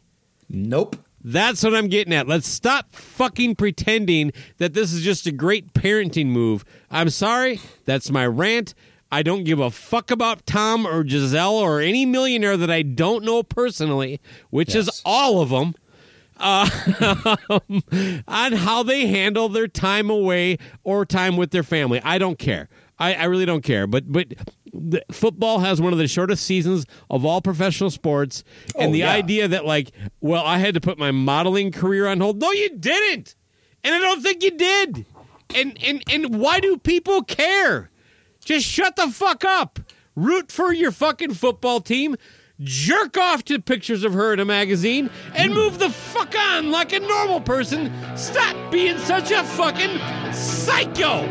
[0.51, 0.97] Nope.
[1.23, 2.27] That's what I'm getting at.
[2.27, 6.65] Let's stop fucking pretending that this is just a great parenting move.
[6.89, 7.61] I'm sorry.
[7.85, 8.73] That's my rant.
[9.11, 13.23] I don't give a fuck about Tom or Gisele or any millionaire that I don't
[13.23, 15.75] know personally, which is all of them,
[16.37, 17.35] uh,
[18.27, 22.01] on how they handle their time away or time with their family.
[22.03, 22.69] I don't care.
[22.97, 23.85] I, I really don't care.
[23.85, 24.27] But but
[24.73, 28.43] the, football has one of the shortest seasons of all professional sports,
[28.77, 29.11] and Oh, the yeah.
[29.11, 32.39] idea that like, well, I had to put my modeling career on hold.
[32.39, 33.35] No, you didn't,
[33.83, 35.05] and I don't think you did.
[35.53, 37.89] And and and why do people care?
[38.43, 39.79] Just shut the fuck up.
[40.15, 42.15] Root for your fucking football team.
[42.63, 46.93] Jerk off to pictures of her in a magazine and move the fuck on like
[46.93, 47.91] a normal person.
[48.15, 49.97] Stop being such a fucking
[50.33, 51.23] psycho.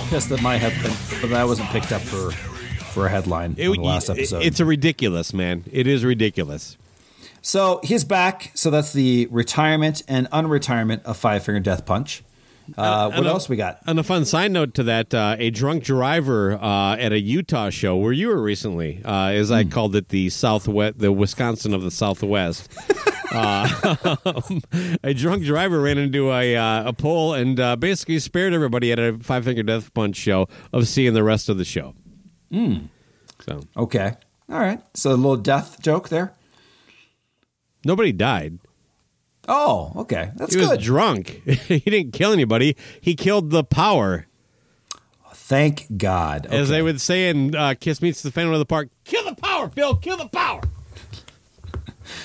[0.00, 0.72] Still pissed that my head
[1.22, 2.30] that I wasn't picked up for
[2.92, 4.42] for a headline It- on the last it- episode.
[4.42, 5.64] It's a ridiculous, man.
[5.70, 6.76] It is ridiculous.
[7.42, 8.50] So he's back.
[8.54, 12.22] So that's the retirement and unretirement of Five Finger Death Punch.
[12.76, 13.78] Uh, what a- else we got?
[13.86, 17.70] On a fun side note to that, uh, a drunk driver uh, at a Utah
[17.70, 19.54] show where you were recently, uh, as Hmm.
[19.54, 22.68] I called it, the Southwest, the Wisconsin of the Southwest.
[23.32, 24.16] uh,
[25.04, 28.98] a drunk driver ran into a uh, a pole and uh, basically spared everybody at
[28.98, 31.94] a Five Finger Death Punch show of seeing the rest of the show.
[32.52, 34.14] So Okay.
[34.48, 34.80] All right.
[34.94, 36.32] So a little death joke there.
[37.84, 38.58] nobody died.
[39.48, 40.30] Oh, okay.
[40.36, 41.42] That's he was drunk.
[41.46, 42.76] he didn't kill anybody.
[43.00, 44.26] He killed the power.
[45.32, 46.46] Thank God.
[46.46, 49.36] As they would say in uh, Kiss Meets the Phantom of the Park, kill the
[49.36, 50.60] power, Phil, kill the power.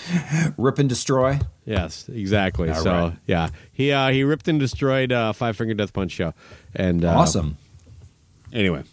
[0.57, 1.39] Rip and destroy.
[1.65, 2.69] Yes, exactly.
[2.69, 3.13] All so right.
[3.28, 6.34] yeah, he uh, he ripped and destroyed uh, Five Finger Death Punch show,
[6.74, 7.57] and uh, Awesome.
[8.51, 8.84] Anyway,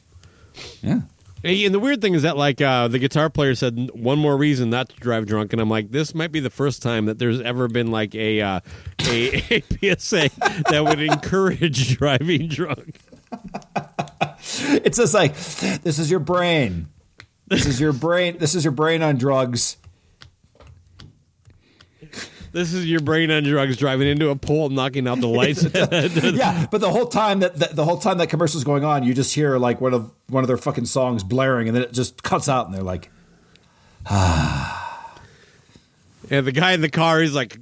[0.82, 1.00] Yeah.
[1.44, 4.70] And the weird thing is that like uh, the guitar player said one more reason
[4.70, 7.40] not to drive drunk, and I'm like, this might be the first time that there's
[7.40, 8.60] ever been like a uh,
[9.06, 10.30] a, a PSA
[10.70, 12.98] that would encourage driving drunk.
[14.40, 16.88] It's just like this is your brain.
[17.46, 18.38] This is your brain.
[18.38, 19.76] This is your brain on drugs.
[22.58, 25.62] This is your brain on drugs driving into a pole, knocking out the lights.
[25.72, 29.14] yeah, but the whole time that, that the whole time that commercial's going on, you
[29.14, 32.24] just hear like one of one of their fucking songs blaring, and then it just
[32.24, 33.12] cuts out, and they're like,
[34.06, 35.14] ah.
[36.30, 37.60] And the guy in the car, he's like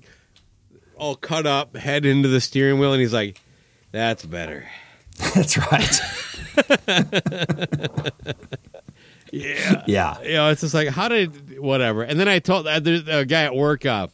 [0.96, 3.38] all cut up, head into the steering wheel, and he's like,
[3.92, 4.66] "That's better."
[5.34, 6.00] "That's right."
[9.32, 10.22] Yeah, Yeah.
[10.22, 12.02] You know, it's just like, how did whatever?
[12.02, 14.08] And then I told uh, there's a guy at work, uh,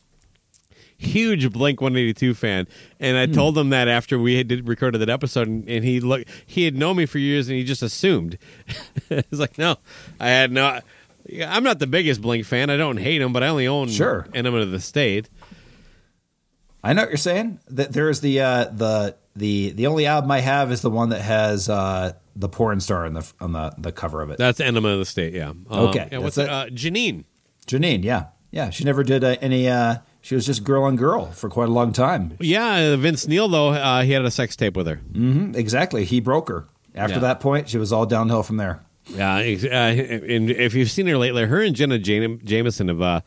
[1.02, 2.66] huge Blink 182 fan,
[3.00, 6.00] and I told him that after we had did, recorded that episode, and, and he
[6.00, 8.38] looked he had known me for years, and he just assumed.
[9.08, 9.76] He's like, no,
[10.20, 10.80] I had no.
[11.46, 12.68] I'm not the biggest Blink fan.
[12.70, 14.26] I don't hate him, but I only own Sure.
[14.34, 15.28] Enema of the State.
[16.82, 17.60] I know what you're saying.
[17.68, 21.20] That there's the uh, the the the only album I have is the one that
[21.20, 24.38] has uh, the porn star on the on the, the cover of it.
[24.38, 25.34] That's Enema of the State.
[25.34, 25.50] Yeah.
[25.50, 26.48] Um, Okay, Yeah, what's it?
[26.48, 27.24] Uh, Janine.
[27.66, 28.70] Janine, yeah, yeah.
[28.70, 29.68] She never did uh, any.
[30.22, 32.36] She was just girl on girl for quite a long time.
[32.40, 34.96] Yeah, Vince Neil though uh, he had a sex tape with her.
[34.96, 36.04] hmm exactly.
[36.04, 36.64] He broke her.
[36.94, 37.20] After Yeah.
[37.20, 38.80] that point, she was all downhill from there.
[39.08, 43.20] Yeah, uh, and if you've seen her lately, her and Jenna Jam- Jameson have uh,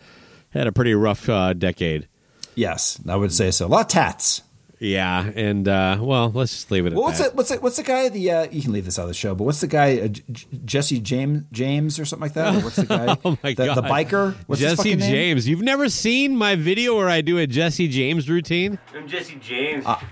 [0.52, 2.08] had a pretty rough uh, decade.
[2.56, 3.66] Yes, I would say so.
[3.66, 4.42] A lot of tats.
[4.80, 7.28] Yeah, and uh, well, let's just leave it at Well, what's that.
[7.30, 7.36] it?
[7.36, 7.62] What's it?
[7.62, 8.10] What's the guy?
[8.10, 9.98] The uh, you can leave this out of the show, but what's the guy?
[10.00, 12.56] Uh, J- J- Jesse James James or something like that?
[12.56, 13.18] Or what's the guy?
[13.24, 14.36] Oh my the, god, the biker.
[14.48, 15.10] What's his Jesse name?
[15.10, 15.48] James.
[15.48, 18.78] You've never seen my video where I do a Jesse James routine?
[18.94, 19.86] I'm Jesse James.
[19.86, 20.04] I,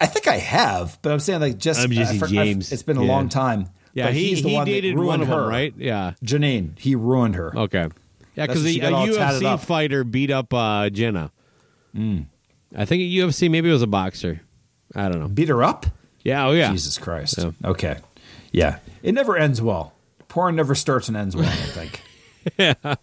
[0.00, 1.82] I think I have, but I'm saying like Jesse.
[1.82, 2.72] I'm Jesse I for- I've- James.
[2.72, 3.08] it's been a Yeah.
[3.12, 3.68] long time.
[3.92, 5.74] Yeah, but he he's the he one that ruined one of her, them, right?
[5.76, 6.12] Yeah.
[6.24, 6.78] Janine.
[6.78, 7.56] He ruined her.
[7.56, 7.88] Okay.
[8.36, 11.30] Yeah, because when a, she got all tatted UFC fighter beat up uh, Jenna.
[11.96, 12.26] Mm.
[12.76, 14.40] I think at UFC maybe it was a boxer.
[14.94, 15.28] I don't know.
[15.28, 15.86] Beat her up.
[16.22, 16.46] Yeah.
[16.46, 16.70] Oh yeah.
[16.70, 17.38] Jesus Christ.
[17.38, 17.50] Yeah.
[17.64, 17.98] Okay.
[18.52, 18.78] Yeah.
[19.02, 19.94] It never ends well.
[20.28, 21.46] Porn never starts and ends well.
[21.46, 22.02] I think.
[22.58, 22.94] yeah,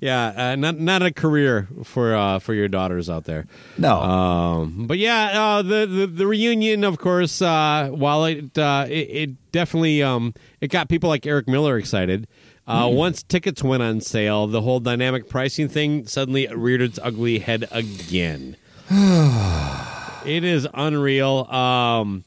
[0.00, 3.46] yeah, uh, not not a career for uh, for your daughters out there.
[3.76, 4.00] No.
[4.00, 8.92] Um, but yeah, uh, the, the the reunion, of course, uh, while it, uh, it
[9.10, 12.26] it definitely um, it got people like Eric Miller excited.
[12.66, 12.96] Uh, Hmm.
[12.96, 17.66] Once tickets went on sale, the whole dynamic pricing thing suddenly reared its ugly head
[17.70, 18.56] again.
[20.26, 21.46] it is unreal.
[21.50, 22.24] Um,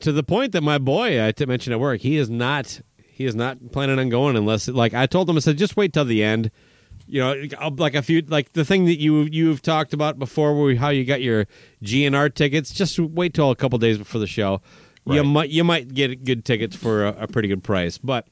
[0.00, 3.24] to the point that my boy I t- mentioned at work, he is not he
[3.24, 6.04] is not planning on going unless like I told him I said just wait till
[6.04, 6.50] the end.
[7.06, 10.74] You know, like a few like the thing that you you've talked about before, where
[10.76, 11.46] how you got your
[11.82, 12.72] GNR tickets.
[12.72, 14.62] Just wait till a couple days before the show.
[15.06, 18.26] You might you might get good tickets for a, a pretty good price, but.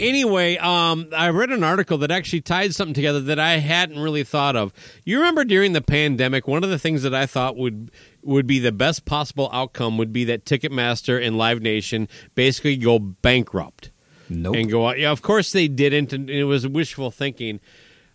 [0.00, 4.24] Anyway, um, I read an article that actually tied something together that I hadn't really
[4.24, 4.72] thought of.
[5.04, 7.90] You remember during the pandemic, one of the things that I thought would
[8.22, 12.98] would be the best possible outcome would be that Ticketmaster and Live Nation basically go
[12.98, 13.90] bankrupt
[14.28, 14.56] Nope.
[14.56, 14.98] and go out.
[14.98, 17.60] Yeah, of course they didn't, and it was wishful thinking.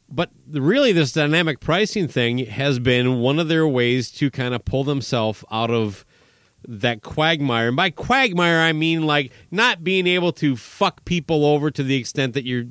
[0.07, 4.63] But really, this dynamic pricing thing has been one of their ways to kind of
[4.65, 6.05] pull themselves out of
[6.67, 7.67] that quagmire.
[7.67, 11.95] And by quagmire, I mean like not being able to fuck people over to the
[11.95, 12.65] extent that you're.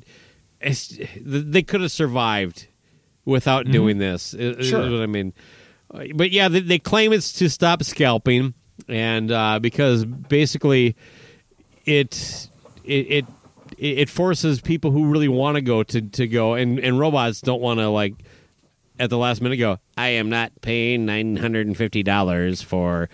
[0.61, 2.67] it's- They could have survived
[3.25, 4.35] without doing this.
[4.35, 4.91] is- is Sure.
[4.91, 5.33] what I mean.
[6.15, 8.55] But yeah, they, they claim it's to stop scalping,
[8.89, 10.97] and uh, because basically
[11.85, 12.49] it
[12.85, 13.07] it
[13.79, 17.41] it, it forces people who really want to go to to go, and and robots
[17.41, 18.15] don't want to like
[18.99, 23.09] at the last minute go, I am not paying nine hundred and fifty dollars for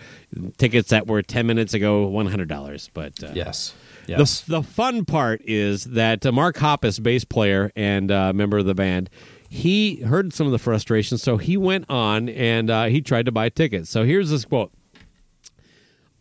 [0.57, 2.89] tickets that were ten minutes ago one hundred dollars.
[2.93, 3.73] But uh, Yes.
[4.05, 4.41] the, Yes.
[4.41, 8.75] the fun part is that uh, Mark Hoppus, bass player and uh, member of the
[8.75, 9.09] band,
[9.49, 13.31] he heard some of the frustration, so he went on and uh, he tried to
[13.31, 13.89] buy tickets.
[13.89, 14.71] So here's this quote.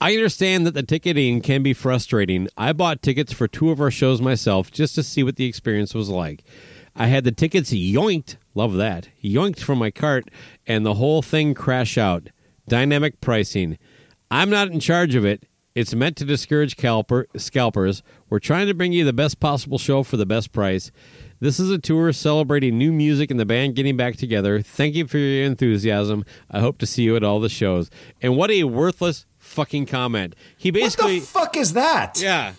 [0.00, 2.48] I understand that the ticketing can be frustrating.
[2.56, 5.94] I bought tickets for two of our shows myself just to see what the experience
[5.94, 6.42] was like.
[7.00, 10.30] I had the tickets yoinked, love that, yoinked from my cart,
[10.66, 12.28] and the whole thing crash out.
[12.68, 13.78] Dynamic pricing.
[14.30, 15.44] I'm not in charge of it.
[15.74, 18.02] It's meant to discourage scalper, scalpers.
[18.28, 20.90] We're trying to bring you the best possible show for the best price.
[21.40, 24.60] This is a tour celebrating new music and the band getting back together.
[24.60, 26.26] Thank you for your enthusiasm.
[26.50, 27.88] I hope to see you at all the shows.
[28.20, 30.36] And what a worthless fucking comment.
[30.58, 32.20] He What basically the fuck is that?
[32.20, 32.52] Yeah.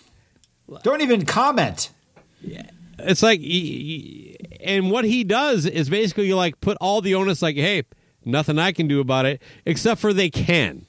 [0.82, 1.90] Don't even comment.
[3.04, 3.40] It's like
[4.60, 7.82] and what he does is basically like put all the onus like hey
[8.24, 10.86] nothing i can do about it except for they can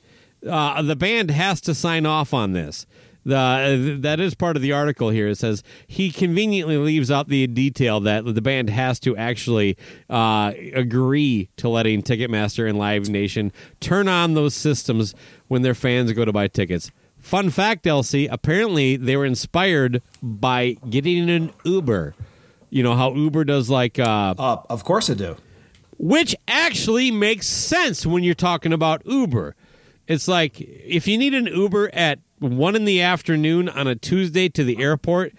[0.47, 2.85] uh, the band has to sign off on this
[3.25, 5.29] the, that is part of the article here.
[5.29, 9.77] It says he conveniently leaves out the detail that the band has to actually
[10.09, 15.15] uh, agree to letting Ticketmaster and Live Nation turn on those systems
[15.47, 16.91] when their fans go to buy tickets.
[17.23, 22.13] Fun fact, LC, apparently they were inspired by getting an Uber.
[22.69, 25.37] You know how Uber does like uh, Uh, of course it do.
[25.97, 29.55] which actually makes sense when you're talking about Uber.
[30.05, 34.49] It's like if you need an Uber at one in the afternoon on a Tuesday
[34.49, 35.33] to the airport,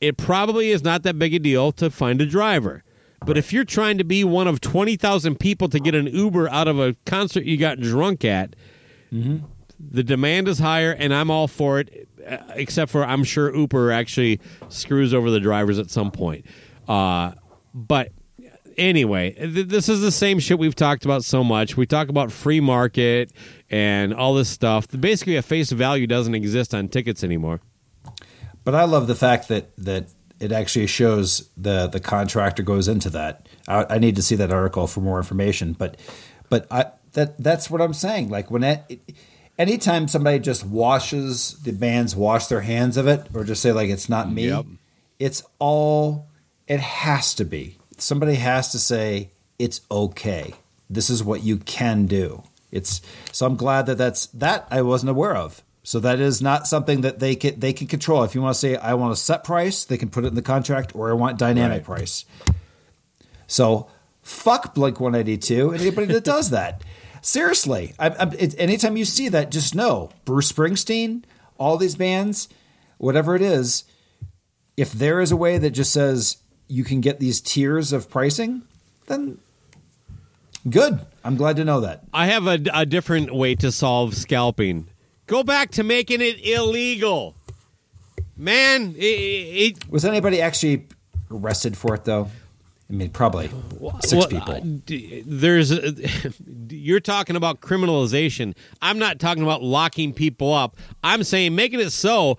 [0.00, 2.84] it probably is not that big a deal to find a driver.
[3.26, 6.68] But if you're trying to be one of 20,000 people to get an Uber out
[6.68, 8.56] of a concert you got drunk at,
[9.90, 13.90] the demand is higher, and I'm all for it, uh, except for I'm sure Uber
[13.90, 16.46] actually screws over the drivers at some point.
[16.86, 17.32] Uh,
[17.74, 18.12] but
[18.76, 21.76] anyway, th- this is the same shit we've talked about so much.
[21.76, 23.32] We talk about free market
[23.70, 24.86] and all this stuff.
[24.88, 27.60] Basically, a face value doesn't exist on tickets anymore.
[28.64, 30.08] But I love the fact that that
[30.38, 33.48] it actually shows the the contractor goes into that.
[33.66, 35.72] I, I need to see that article for more information.
[35.72, 35.98] But
[36.48, 38.28] but I that that's what I'm saying.
[38.30, 39.16] Like when it,
[39.58, 43.90] anytime somebody just washes the bands wash their hands of it or just say like
[43.90, 44.66] it's not me, Yep.
[45.18, 46.28] it's all
[46.66, 47.76] it has to be.
[47.98, 50.54] Somebody has to say it's okay.
[50.90, 52.42] This is what you can do.
[52.70, 53.00] It's
[53.32, 55.62] so I'm glad that that's that I wasn't aware of.
[55.84, 58.22] So that is not something that they can they can control.
[58.22, 60.34] If you want to say I want a set price, they can put it in
[60.34, 62.24] the contract, or I want dynamic price.
[63.46, 63.88] So
[64.22, 66.82] fuck Blink 182 and anybody that does that.
[67.22, 71.22] Seriously, I, I, it, anytime you see that, just know Bruce Springsteen,
[71.56, 72.48] all these bands,
[72.98, 73.84] whatever it is,
[74.76, 78.62] if there is a way that just says you can get these tiers of pricing,
[79.06, 79.38] then
[80.68, 81.00] good.
[81.24, 82.02] I'm glad to know that.
[82.12, 84.88] I have a, a different way to solve scalping.
[85.28, 87.36] Go back to making it illegal.
[88.36, 90.88] Man, it, it, Was anybody actually
[91.30, 92.30] arrested for it though?
[92.92, 93.48] I mean, probably
[94.02, 94.60] six Well, people.
[95.24, 95.72] there's
[96.70, 98.54] you're talking about criminalization.
[98.82, 100.76] I'm not talking about locking people up.
[101.02, 102.36] I'm saying making it so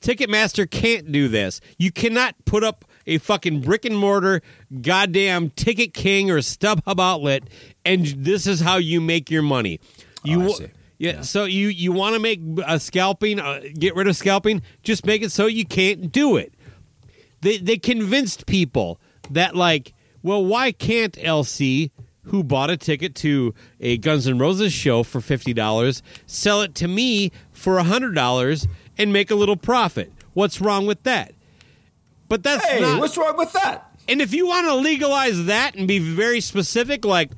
[0.00, 1.60] Ticketmaster can't do this.
[1.78, 4.40] You cannot put up a fucking brick and mortar
[4.80, 7.42] goddamn Ticket King or StubHub outlet
[7.84, 9.80] and this is how you make your money.
[10.22, 10.66] You Oh, I wa- see.
[10.98, 15.04] yeah, so you you want to make a scalping, uh, get rid of scalping, just
[15.04, 16.54] make it so you can't do it
[17.40, 19.00] they they convinced people
[19.34, 21.90] that like, well, why can't LC
[22.24, 26.74] who bought a ticket to a Guns N' Roses show for fifty dollars sell it
[26.76, 28.66] to me for hundred dollars
[28.96, 30.12] and make a little profit?
[30.34, 31.34] What's wrong with that?
[32.28, 33.00] But that's hey, not.
[33.00, 33.90] what's wrong with that?
[34.08, 37.30] And if you want to legalize that and be very specific, like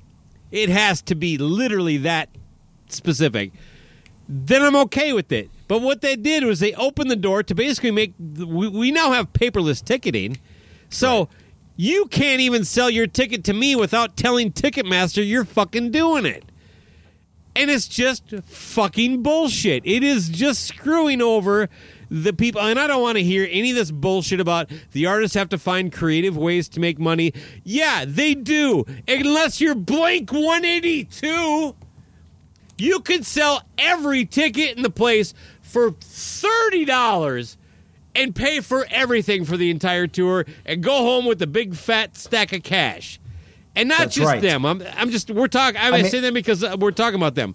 [0.50, 2.28] it has to be literally that
[2.88, 3.52] specific,
[4.28, 5.50] then I'm okay with it.
[5.66, 8.14] But what they did was they opened the door to basically make.
[8.18, 10.38] We, we now have paperless ticketing,
[10.90, 11.28] so
[11.76, 16.44] you can't even sell your ticket to me without telling Ticketmaster you're fucking doing it.
[17.56, 19.86] And it's just fucking bullshit.
[19.86, 21.68] It is just screwing over
[22.10, 22.60] the people.
[22.60, 25.58] And I don't want to hear any of this bullshit about the artists have to
[25.58, 27.32] find creative ways to make money.
[27.62, 28.84] Yeah, they do.
[29.06, 31.76] Unless you're Blank 182,
[32.76, 35.32] you could sell every ticket in the place
[35.62, 37.56] for $30
[38.14, 42.16] and pay for everything for the entire tour and go home with a big fat
[42.16, 43.20] stack of cash.
[43.76, 44.40] And not That's just right.
[44.40, 44.64] them.
[44.64, 45.80] I'm, I'm just we're talking.
[45.80, 47.54] I, I mean- say them because uh, we're talking about them.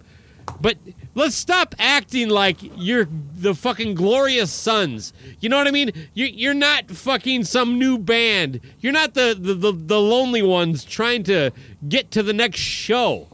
[0.60, 0.76] But
[1.16, 5.12] Let's stop acting like you're the fucking glorious sons.
[5.40, 5.90] You know what I mean?
[6.14, 8.60] You're, you're not fucking some new band.
[8.78, 11.50] You're not the, the, the, the lonely ones trying to
[11.88, 13.26] get to the next show.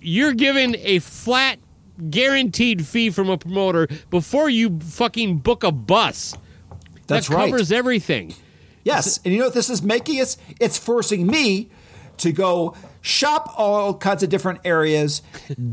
[0.00, 1.60] You're given a flat,
[2.10, 6.36] guaranteed fee from a promoter before you fucking book a bus.
[7.06, 7.50] That's that right.
[7.50, 8.34] covers everything.
[8.84, 10.36] Yes, and you know what this is making us?
[10.60, 11.68] It's forcing me
[12.18, 15.22] to go shop all kinds of different areas,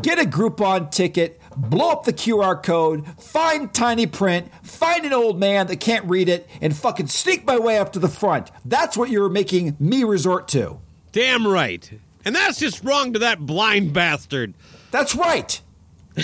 [0.02, 5.40] get a Groupon ticket, blow up the QR code, find tiny print, find an old
[5.40, 8.52] man that can't read it, and fucking sneak my way up to the front.
[8.64, 10.80] That's what you're making me resort to.
[11.12, 11.90] Damn right.
[12.24, 14.54] And that's just wrong to that blind bastard.
[14.92, 15.62] That's right.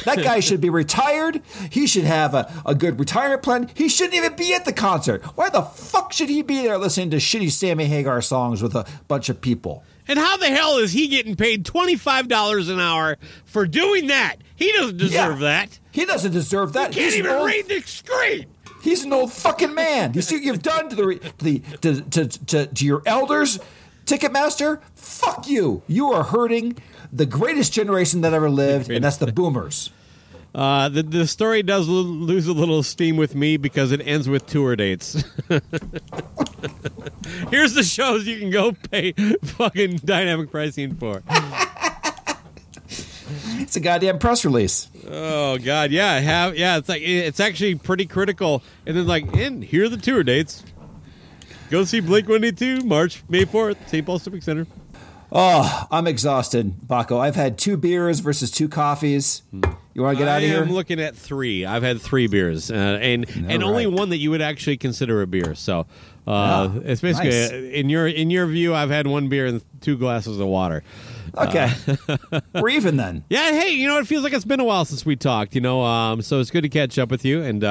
[0.05, 1.41] That guy should be retired.
[1.69, 3.69] He should have a, a good retirement plan.
[3.73, 5.23] He shouldn't even be at the concert.
[5.35, 8.85] Why the fuck should he be there listening to shitty Sammy Hagar songs with a
[9.07, 9.83] bunch of people?
[10.07, 14.37] And how the hell is he getting paid $25 an hour for doing that?
[14.55, 15.65] He doesn't deserve Yeah.
[15.65, 15.79] that.
[15.91, 16.91] He doesn't deserve that.
[16.91, 18.45] Can't He's even old- read the screen.
[18.81, 20.13] He's an old fucking man.
[20.15, 23.59] You see what you've done to the, the to, to, to, to your elders,
[24.05, 24.81] Ticketmaster?
[24.95, 25.83] Fuck you.
[25.87, 26.77] You are hurting
[27.11, 29.89] the greatest generation that ever lived, and that's the boomers.
[30.53, 34.27] Uh, the, the story does lo- lose a little steam with me because it ends
[34.27, 35.23] with tour dates.
[37.49, 41.23] Here's the shows you can go pay fucking dynamic pricing for.
[43.59, 44.89] It's a goddamn press release.
[45.09, 46.77] Oh God, yeah, have yeah.
[46.77, 48.61] It's like it's actually pretty critical.
[48.85, 50.65] And then like, and here are the tour dates.
[51.69, 54.05] Go see Blink One Eighty Two, March May fourth, St.
[54.05, 54.67] Paul Civic Center.
[55.33, 57.17] Oh, I'm exhausted, Bakko.
[57.19, 59.43] I've had two beers versus two coffees.
[59.93, 60.61] You want to get out of here?
[60.61, 61.65] I'm looking at three.
[61.65, 65.21] I've had three beers, uh, and and All only one that you would actually consider
[65.21, 65.55] a beer.
[65.55, 65.81] So
[66.27, 67.51] uh, Ah, it's basically nice.
[67.51, 70.83] uh, in your in your view, I've had one beer and two glasses of water.
[71.37, 71.71] Okay.
[72.09, 73.23] Uh, We're even then.
[73.29, 75.55] Yeah, hey, you know it feels like it's been a while since we talked.
[75.55, 77.41] You know, um, so it's good to catch up with you.
[77.41, 77.63] And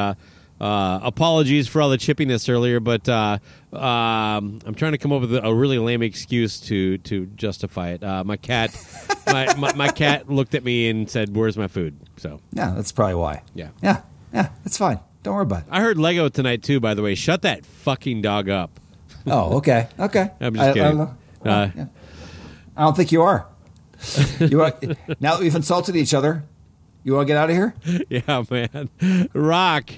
[0.61, 3.39] uh, apologies for all the chippiness earlier, but uh,
[3.73, 8.05] um, I'm trying to come up with a really lame excuse to to justify it.
[8.05, 8.71] Uh, my cat,
[9.27, 12.93] my, my my cat looked at me and said, "Where's my food?" So Yeah, that's
[12.93, 13.43] probably why.
[13.55, 13.69] yeah.
[13.83, 14.03] Yeah,
[14.35, 15.01] yeah, it's fine.
[15.23, 15.69] Don't worry about it.
[15.71, 16.81] I heard Lego tonight too.
[16.81, 18.79] By the way, shut that fucking dog up.
[19.27, 20.31] Oh, okay, okay.
[20.41, 20.99] I'm just I- I kidding.
[20.99, 21.51] don't know.
[21.51, 21.87] Uh, Yeah.
[22.77, 23.47] I don't think you are.
[24.39, 24.83] You want,
[25.21, 26.45] now that we've insulted each other,
[27.05, 27.75] you want to get out of here?
[28.09, 29.29] yeah, man.
[29.33, 29.91] Rock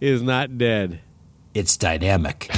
[0.00, 1.00] is not dead.
[1.54, 2.50] It's dynamic.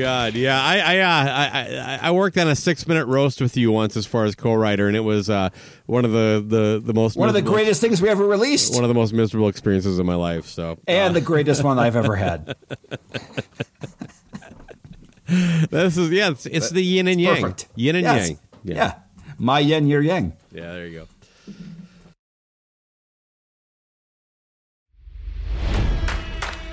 [0.00, 0.60] God, yeah.
[0.60, 3.96] I I, uh, I I I worked on a six minute roast with you once
[3.96, 5.50] as far as co-writer, and it was uh,
[5.86, 8.84] one of the the the most One of the greatest things we ever released, one
[8.84, 10.46] of the most miserable experiences of my life.
[10.46, 12.54] So and the greatest one I've ever had.
[15.70, 17.68] this is yeah, it's, it's the yin and yang, Perfect.
[17.76, 18.28] yin and Yes.
[18.30, 18.38] yang.
[18.64, 18.94] Yeah.
[19.38, 20.32] My yin, your yang.
[20.52, 20.72] yeah.
[20.72, 21.06] There you go.